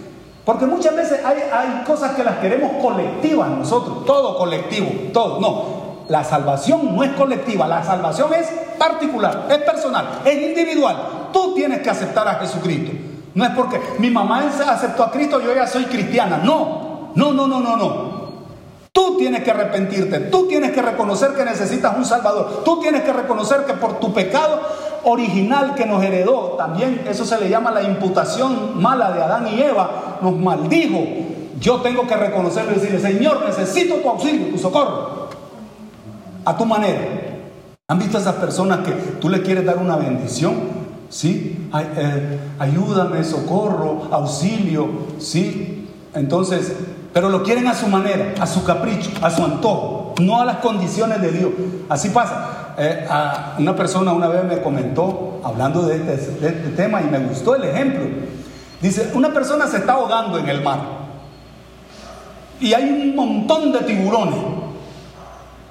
[0.45, 5.41] Porque muchas veces hay, hay cosas que las queremos colectivas nosotros, todo colectivo, todo.
[5.41, 5.65] No,
[6.07, 11.29] la salvación no es colectiva, la salvación es particular, es personal, es individual.
[11.33, 12.91] Tú tienes que aceptar a Jesucristo.
[13.33, 16.37] No es porque mi mamá aceptó a Cristo, yo ya soy cristiana.
[16.37, 18.15] No, no, no, no, no, no.
[18.91, 23.11] Tú tienes que arrepentirte, tú tienes que reconocer que necesitas un Salvador, tú tienes que
[23.11, 24.61] reconocer que por tu pecado
[25.05, 29.61] original que nos heredó, también eso se le llama la imputación mala de Adán y
[29.61, 30.99] Eva, nos maldijo.
[31.59, 35.29] Yo tengo que reconocerlo y decirle, Señor, necesito tu auxilio, tu socorro,
[36.43, 37.01] a tu manera.
[37.87, 38.91] ¿Han visto esas personas que
[39.21, 40.55] tú le quieres dar una bendición?
[41.09, 41.69] ¿Sí?
[41.73, 44.87] Eh, ayúdame, socorro, auxilio,
[45.19, 45.87] ¿sí?
[46.15, 46.73] Entonces,
[47.13, 50.57] pero lo quieren a su manera, a su capricho, a su antojo, no a las
[50.57, 51.51] condiciones de Dios.
[51.87, 52.54] Así pasa.
[52.77, 53.07] Eh,
[53.57, 57.55] una persona una vez me comentó, hablando de este, de este tema, y me gustó
[57.55, 58.05] el ejemplo.
[58.81, 61.05] Dice, una persona se está ahogando en el mar
[62.59, 64.39] y hay un montón de tiburones.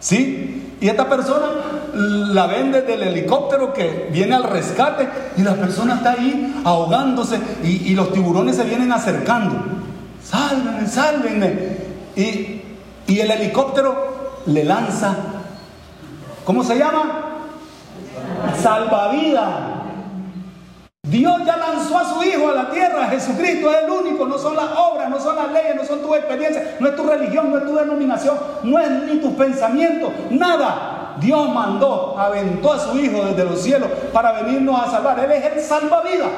[0.01, 0.77] ¿Sí?
[0.81, 1.47] Y esta persona
[1.95, 7.39] la ven desde el helicóptero que viene al rescate y la persona está ahí ahogándose
[7.63, 9.57] y, los tiburones se vienen acercando.
[10.23, 11.59] Sálvenme, sálvenme.
[12.17, 15.17] Y el helicóptero le lanza,
[16.45, 17.37] ¿cómo se llama?
[18.61, 19.75] Salvavidas.
[21.05, 24.57] Dios ya lanzó a su Hijo a la tierra, Jesucristo es el único, no son
[24.57, 27.59] las obras, no son las leyes, no son tus experiencias, no es tu religión, no
[27.59, 31.17] es tu denominación, no es ni tus pensamientos, nada.
[31.21, 35.21] Dios mandó, aventó a su Hijo desde los cielos para venirnos a salvar.
[35.21, 36.29] Él es el salvavidas.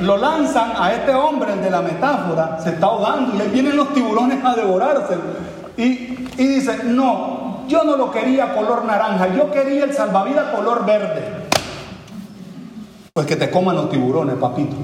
[0.00, 3.92] Lo lanzan a este hombre, de la metáfora, se está ahogando y le vienen los
[3.94, 5.22] tiburones a devorárselo.
[5.76, 7.33] Y, y dice, no,
[7.66, 11.22] yo no lo quería color naranja, yo quería el salvavidas color verde.
[13.12, 14.74] Pues que te coman los tiburones, papito.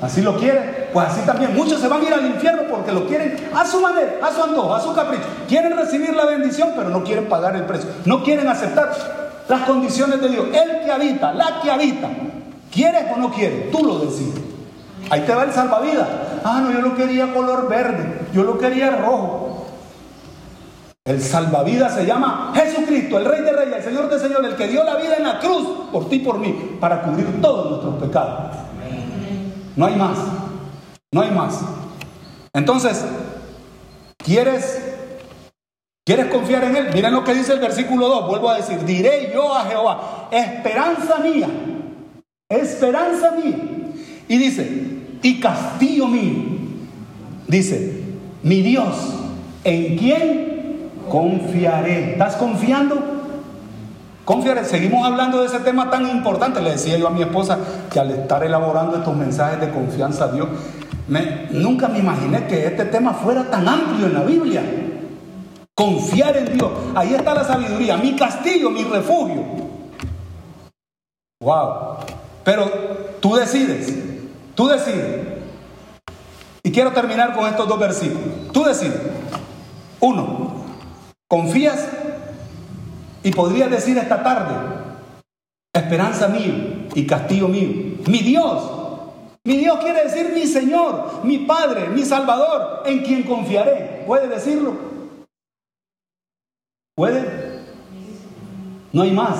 [0.00, 1.54] Así lo quiere, pues así también.
[1.54, 4.42] Muchos se van a ir al infierno porque lo quieren a su manera, a su
[4.42, 5.24] antojo, a su capricho.
[5.48, 7.90] Quieren recibir la bendición, pero no quieren pagar el precio.
[8.04, 8.92] No quieren aceptar
[9.48, 10.46] las condiciones de Dios.
[10.52, 12.08] El que habita, la que habita.
[12.70, 13.70] ¿Quieres o no quieres?
[13.70, 14.42] Tú lo decides.
[15.08, 16.08] Ahí te va el salvavidas.
[16.44, 19.45] Ah, no, yo lo quería color verde, yo lo quería rojo.
[21.06, 24.68] El salvavidas se llama Jesucristo, el Rey de Reyes, el Señor de Señor, el que
[24.68, 27.94] dio la vida en la cruz por ti y por mí, para cubrir todos nuestros
[28.02, 28.56] pecados.
[29.76, 30.18] No hay más,
[31.12, 31.60] no hay más.
[32.52, 33.04] Entonces,
[34.26, 34.82] ¿Quieres,
[36.04, 36.88] ¿Quieres confiar en Él?
[36.92, 41.20] Miren lo que dice el versículo 2, vuelvo a decir, diré yo a Jehová, esperanza
[41.20, 41.48] mía,
[42.48, 43.56] esperanza mía.
[44.26, 44.68] Y dice,
[45.22, 46.58] y castillo mío,
[47.46, 48.02] dice,
[48.42, 48.96] mi Dios,
[49.62, 50.55] ¿en quién
[51.08, 52.12] confiaré?
[52.12, 52.96] ¿Estás confiando?
[54.24, 54.64] Confiaré.
[54.64, 56.60] Seguimos hablando de ese tema tan importante.
[56.60, 57.58] Le decía yo a mi esposa
[57.90, 60.48] que al estar elaborando estos mensajes de confianza a Dios,
[61.50, 64.62] nunca me imaginé que este tema fuera tan amplio en la Biblia.
[65.74, 66.70] Confiar en Dios.
[66.94, 69.44] Ahí está la sabiduría, mi castillo, mi refugio.
[71.40, 71.98] Wow.
[72.42, 72.70] Pero
[73.20, 73.94] tú decides,
[74.54, 75.26] tú decides.
[76.62, 78.52] Y quiero terminar con estos dos versículos.
[78.52, 79.00] Tú decides.
[80.00, 80.65] Uno,
[81.28, 81.88] confías
[83.22, 84.54] y podrías decir esta tarde,
[85.72, 88.72] esperanza mío y castillo mío, mi Dios.
[89.44, 94.02] Mi Dios quiere decir mi Señor, mi Padre, mi Salvador, en quien confiaré.
[94.04, 94.74] ¿Puede decirlo?
[96.96, 97.60] ¿Puede?
[98.92, 99.38] No hay más.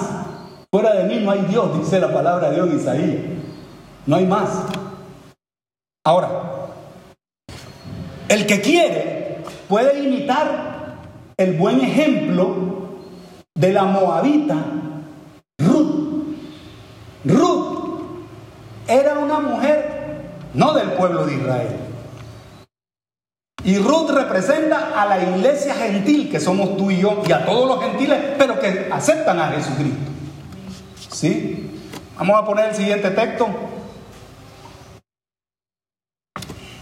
[0.70, 3.22] Fuera de mí no hay Dios, dice la palabra de Dios en Isaías.
[4.06, 4.62] No hay más.
[6.04, 6.68] Ahora,
[8.28, 10.75] el que quiere puede imitar
[11.36, 12.56] el buen ejemplo
[13.54, 14.56] de la moabita
[15.58, 16.36] Ruth.
[17.24, 18.00] Ruth
[18.88, 19.96] era una mujer
[20.54, 21.76] no del pueblo de Israel.
[23.64, 27.66] Y Ruth representa a la iglesia gentil que somos tú y yo y a todos
[27.68, 30.12] los gentiles, pero que aceptan a Jesucristo.
[31.10, 31.70] ¿Sí?
[32.16, 33.48] Vamos a poner el siguiente texto.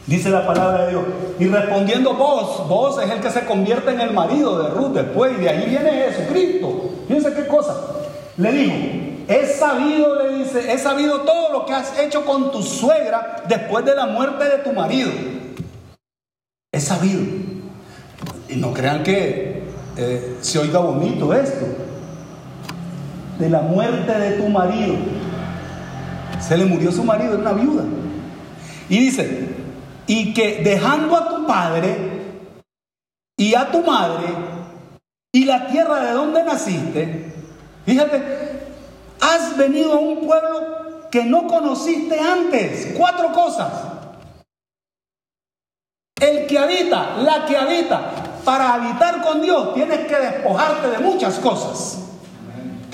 [0.07, 1.05] Dice la palabra de Dios.
[1.39, 5.33] Y respondiendo vos, vos es el que se convierte en el marido de Ruth después,
[5.39, 6.91] y de ahí viene Jesucristo.
[7.09, 7.75] Fíjense qué cosa.
[8.37, 8.75] Le dijo,
[9.29, 13.85] he sabido, le dice, he sabido todo lo que has hecho con tu suegra después
[13.85, 15.11] de la muerte de tu marido.
[16.71, 17.23] He sabido.
[18.49, 19.63] Y no crean que
[19.97, 21.65] eh, se oiga bonito esto.
[23.39, 24.97] De la muerte de tu marido.
[26.41, 27.85] Se le murió su marido, era una viuda.
[28.89, 29.64] Y dice,
[30.07, 31.97] y que dejando a tu padre
[33.37, 34.27] y a tu madre
[35.33, 37.33] y la tierra de donde naciste,
[37.85, 38.23] fíjate,
[39.21, 42.95] has venido a un pueblo que no conociste antes.
[42.97, 43.73] Cuatro cosas.
[46.21, 48.13] El que habita, la que habita,
[48.45, 52.04] para habitar con Dios tienes que despojarte de muchas cosas.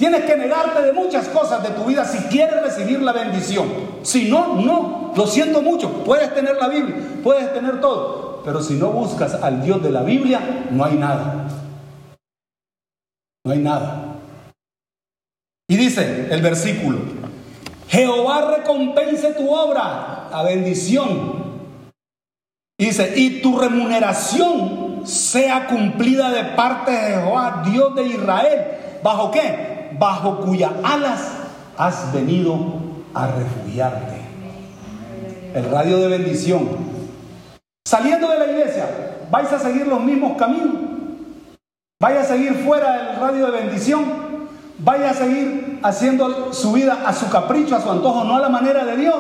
[0.01, 3.69] Tienes que negarte de muchas cosas de tu vida si quieres recibir la bendición.
[4.01, 5.13] Si no, no.
[5.15, 5.93] Lo siento mucho.
[6.05, 8.41] Puedes tener la Biblia, puedes tener todo.
[8.43, 11.49] Pero si no buscas al Dios de la Biblia, no hay nada.
[13.45, 14.17] No hay nada.
[15.69, 17.01] Y dice el versículo,
[17.89, 21.61] Jehová recompense tu obra a bendición.
[22.79, 28.61] Y dice, y tu remuneración sea cumplida de parte de Jehová, Dios de Israel.
[29.03, 29.80] ¿Bajo qué?
[29.99, 31.21] Bajo cuyas alas
[31.77, 32.57] has venido
[33.15, 34.21] a refugiarte.
[35.55, 36.69] El radio de bendición.
[37.87, 38.87] Saliendo de la iglesia,
[39.31, 40.75] vais a seguir los mismos caminos.
[42.01, 44.05] Vaya a seguir fuera del radio de bendición.
[44.79, 48.49] Vaya a seguir haciendo su vida a su capricho, a su antojo, no a la
[48.49, 49.17] manera de Dios.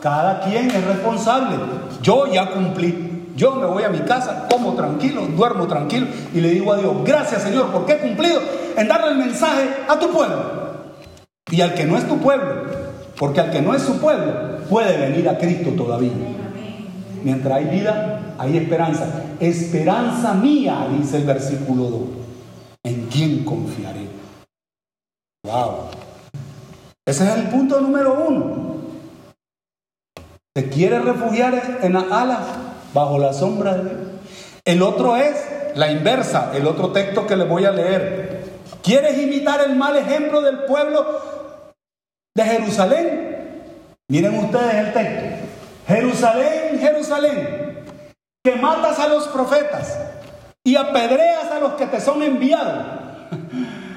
[0.00, 1.56] Cada quien es responsable.
[2.02, 3.09] Yo ya cumplí.
[3.40, 6.94] Yo me voy a mi casa, como tranquilo, duermo tranquilo y le digo a Dios,
[7.06, 8.38] gracias Señor, porque he cumplido
[8.76, 10.42] en darle el mensaje a tu pueblo.
[11.50, 12.66] Y al que no es tu pueblo,
[13.18, 16.12] porque al que no es su pueblo, puede venir a Cristo todavía.
[17.24, 19.06] Mientras hay vida, hay esperanza.
[19.40, 22.00] Esperanza mía, dice el versículo 2.
[22.84, 24.06] ¿En quién confiaré?
[25.46, 25.86] Wow.
[27.06, 28.76] Ese es el punto número uno.
[30.52, 32.40] ¿Te quieres refugiar en las alas
[32.92, 34.08] bajo la sombra de Dios?
[34.64, 35.36] El otro es
[35.74, 38.44] la inversa, el otro texto que le voy a leer.
[38.82, 41.72] ¿Quieres imitar el mal ejemplo del pueblo
[42.34, 43.30] de Jerusalén?
[44.08, 45.26] Miren ustedes el texto.
[45.86, 47.84] Jerusalén, Jerusalén,
[48.44, 49.98] que matas a los profetas
[50.64, 52.86] y apedreas a los que te son enviados.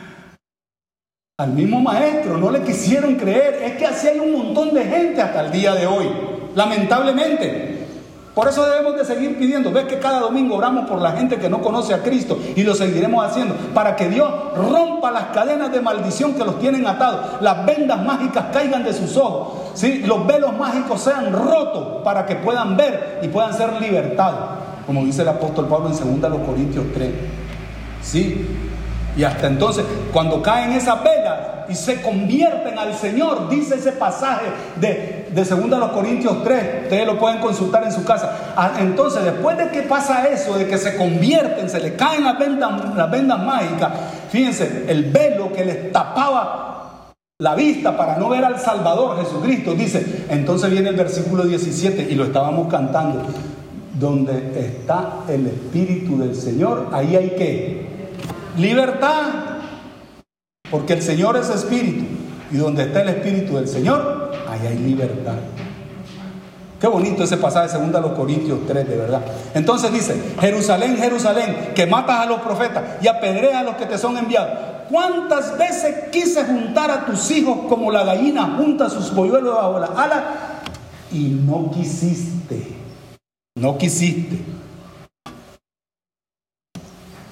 [1.39, 3.55] Al mismo maestro no le quisieron creer.
[3.63, 6.07] Es que así hay un montón de gente hasta el día de hoy.
[6.55, 7.72] Lamentablemente.
[8.33, 9.71] Por eso debemos de seguir pidiendo.
[9.71, 12.73] Ves que cada domingo oramos por la gente que no conoce a Cristo y lo
[12.73, 17.41] seguiremos haciendo para que Dios rompa las cadenas de maldición que los tienen atados.
[17.41, 19.71] Las vendas mágicas caigan de sus ojos.
[19.75, 19.99] ¿sí?
[20.05, 24.39] Los velos mágicos sean rotos para que puedan ver y puedan ser libertados.
[24.87, 27.11] Como dice el apóstol Pablo en 2 Corintios 3.
[28.01, 28.47] ¿Sí?
[29.15, 34.45] Y hasta entonces, cuando caen esas velas, y se convierten al Señor, dice ese pasaje
[34.79, 38.53] de, de 2 Corintios 3, ustedes lo pueden consultar en su casa.
[38.55, 42.37] Ah, entonces, después de que pasa eso, de que se convierten, se le caen las
[42.37, 43.91] vendas, las vendas mágicas,
[44.29, 50.25] fíjense, el velo que les tapaba la vista para no ver al Salvador Jesucristo, dice,
[50.29, 53.23] entonces viene el versículo 17 y lo estábamos cantando,
[53.99, 57.92] donde está el Espíritu del Señor, ahí hay que
[58.57, 59.21] libertad.
[60.69, 62.05] Porque el Señor es espíritu.
[62.51, 65.35] Y donde está el espíritu del Señor, ahí hay libertad.
[66.79, 69.21] Qué bonito ese pasaje de 2 Corintios 3, de verdad.
[69.53, 73.97] Entonces dice, Jerusalén, Jerusalén, que matas a los profetas y apedreas a los que te
[73.97, 74.51] son enviados.
[74.89, 79.87] ¿Cuántas veces quise juntar a tus hijos como la gallina junta sus polluelos bajo la
[79.87, 80.23] ala?
[81.11, 82.67] Y no quisiste.
[83.55, 84.39] No quisiste.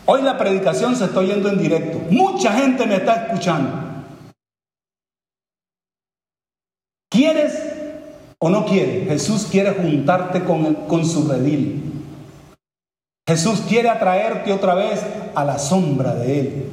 [0.06, 1.99] Hoy la predicación se está oyendo en directo.
[2.10, 3.72] Mucha gente me está escuchando.
[7.10, 7.54] ¿Quieres
[8.39, 9.08] o no quieres?
[9.08, 11.91] Jesús quiere juntarte con, con su redil.
[13.28, 16.66] Jesús quiere atraerte otra vez a la sombra de Él.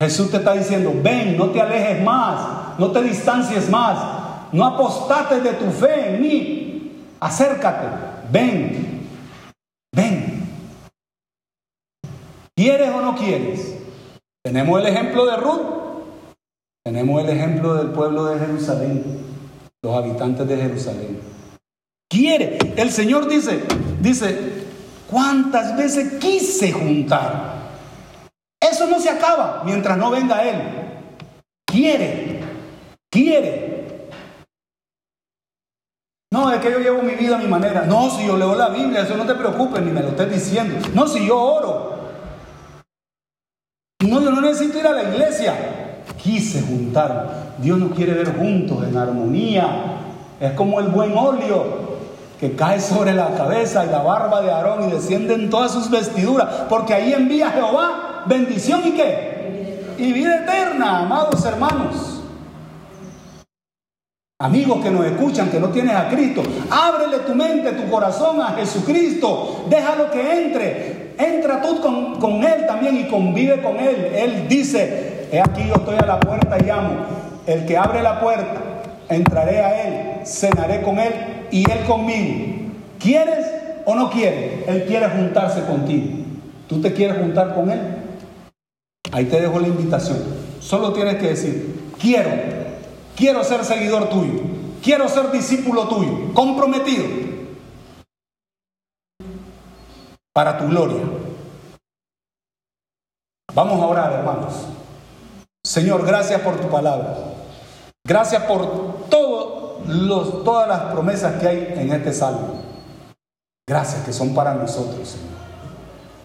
[0.00, 5.42] Jesús te está diciendo, ven, no te alejes más, no te distancies más, no apostates
[5.42, 7.86] de tu fe en mí, acércate,
[8.30, 9.06] ven,
[9.94, 10.25] ven.
[12.56, 13.76] ¿Quieres o no quieres?
[14.42, 15.60] Tenemos el ejemplo de Ruth,
[16.82, 19.04] tenemos el ejemplo del pueblo de Jerusalén,
[19.82, 21.20] los habitantes de Jerusalén.
[22.08, 23.62] Quiere, el Señor dice,
[24.00, 24.64] dice,
[25.10, 27.56] ¿cuántas veces quise juntar?
[28.58, 30.62] Eso no se acaba mientras no venga Él.
[31.66, 32.40] Quiere,
[33.10, 34.08] quiere.
[36.32, 37.84] No, es que yo llevo mi vida a mi manera.
[37.84, 40.88] No, si yo leo la Biblia, eso no te preocupes, ni me lo estés diciendo.
[40.94, 41.95] No, si yo oro.
[44.08, 45.54] No, no necesito ir a la iglesia.
[46.22, 47.54] Quise juntar.
[47.58, 49.66] Dios nos quiere ver juntos en armonía.
[50.40, 51.86] Es como el buen óleo
[52.38, 55.90] que cae sobre la cabeza y la barba de Aarón y desciende en todas sus
[55.90, 59.94] vestiduras, porque ahí envía Jehová bendición y qué?
[59.98, 62.20] Y vida eterna, amados hermanos.
[64.38, 68.48] Amigos que nos escuchan, que no tienes a Cristo, ábrele tu mente, tu corazón a
[68.50, 69.64] Jesucristo.
[69.70, 71.05] Déjalo que entre.
[71.18, 74.12] Entra tú con, con, Él también y convive con Él.
[74.14, 76.90] Él dice, he aquí yo estoy a la puerta y llamo.
[77.46, 78.60] El que abre la puerta,
[79.08, 81.12] entraré a Él, cenaré con Él
[81.50, 82.68] y Él conmigo.
[82.98, 83.46] ¿Quieres
[83.84, 84.68] o no quieres?
[84.68, 86.24] Él quiere juntarse contigo.
[86.68, 87.80] ¿Tú te quieres juntar con Él?
[89.12, 90.18] Ahí te dejo la invitación.
[90.60, 92.30] Solo tienes que decir, quiero
[93.16, 94.40] Quiero ser seguidor tuyo.
[94.82, 96.34] Quiero ser discípulo tuyo.
[96.34, 97.04] Comprometido.
[100.36, 101.02] Para tu gloria.
[103.54, 104.66] Vamos a orar, hermanos.
[105.64, 107.16] Señor, gracias por tu palabra.
[108.06, 109.08] Gracias por
[109.88, 112.60] los, todas las promesas que hay en este salmo.
[113.66, 115.38] Gracias que son para nosotros, Señor.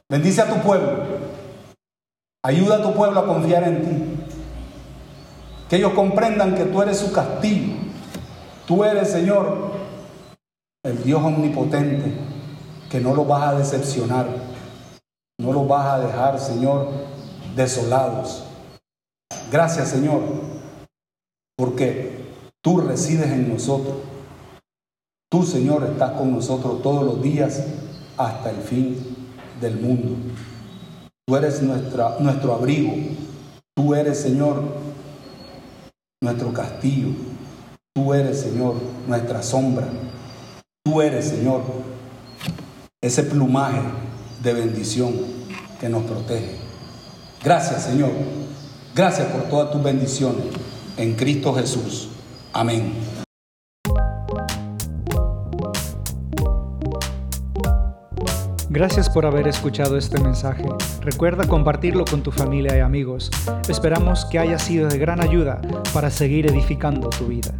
[0.09, 1.05] Bendice a tu pueblo.
[2.43, 4.25] Ayuda a tu pueblo a confiar en ti.
[5.69, 7.77] Que ellos comprendan que tú eres su castillo.
[8.67, 9.71] Tú eres, Señor,
[10.83, 12.13] el Dios omnipotente,
[12.91, 14.27] que no los vas a decepcionar.
[15.39, 16.89] No los vas a dejar, Señor,
[17.55, 18.43] desolados.
[19.49, 20.21] Gracias, Señor,
[21.57, 22.25] porque
[22.61, 23.95] tú resides en nosotros.
[25.31, 27.65] Tú, Señor, estás con nosotros todos los días
[28.17, 28.97] hasta el fin
[29.61, 30.17] del mundo.
[31.25, 32.91] Tú eres nuestra, nuestro abrigo.
[33.73, 34.61] Tú eres, Señor,
[36.21, 37.09] nuestro castillo.
[37.95, 38.75] Tú eres, Señor,
[39.07, 39.87] nuestra sombra.
[40.83, 41.61] Tú eres, Señor,
[43.03, 43.81] ese plumaje
[44.43, 45.11] de bendición
[45.79, 46.55] que nos protege.
[47.43, 48.11] Gracias, Señor.
[48.93, 50.45] Gracias por todas tus bendiciones.
[50.97, 52.09] En Cristo Jesús.
[52.53, 52.93] Amén.
[58.69, 60.63] Gracias por haber escuchado este mensaje.
[61.01, 63.31] Recuerda compartirlo con tu familia y amigos.
[63.67, 65.59] Esperamos que haya sido de gran ayuda
[65.91, 67.51] para seguir edificando tu vida.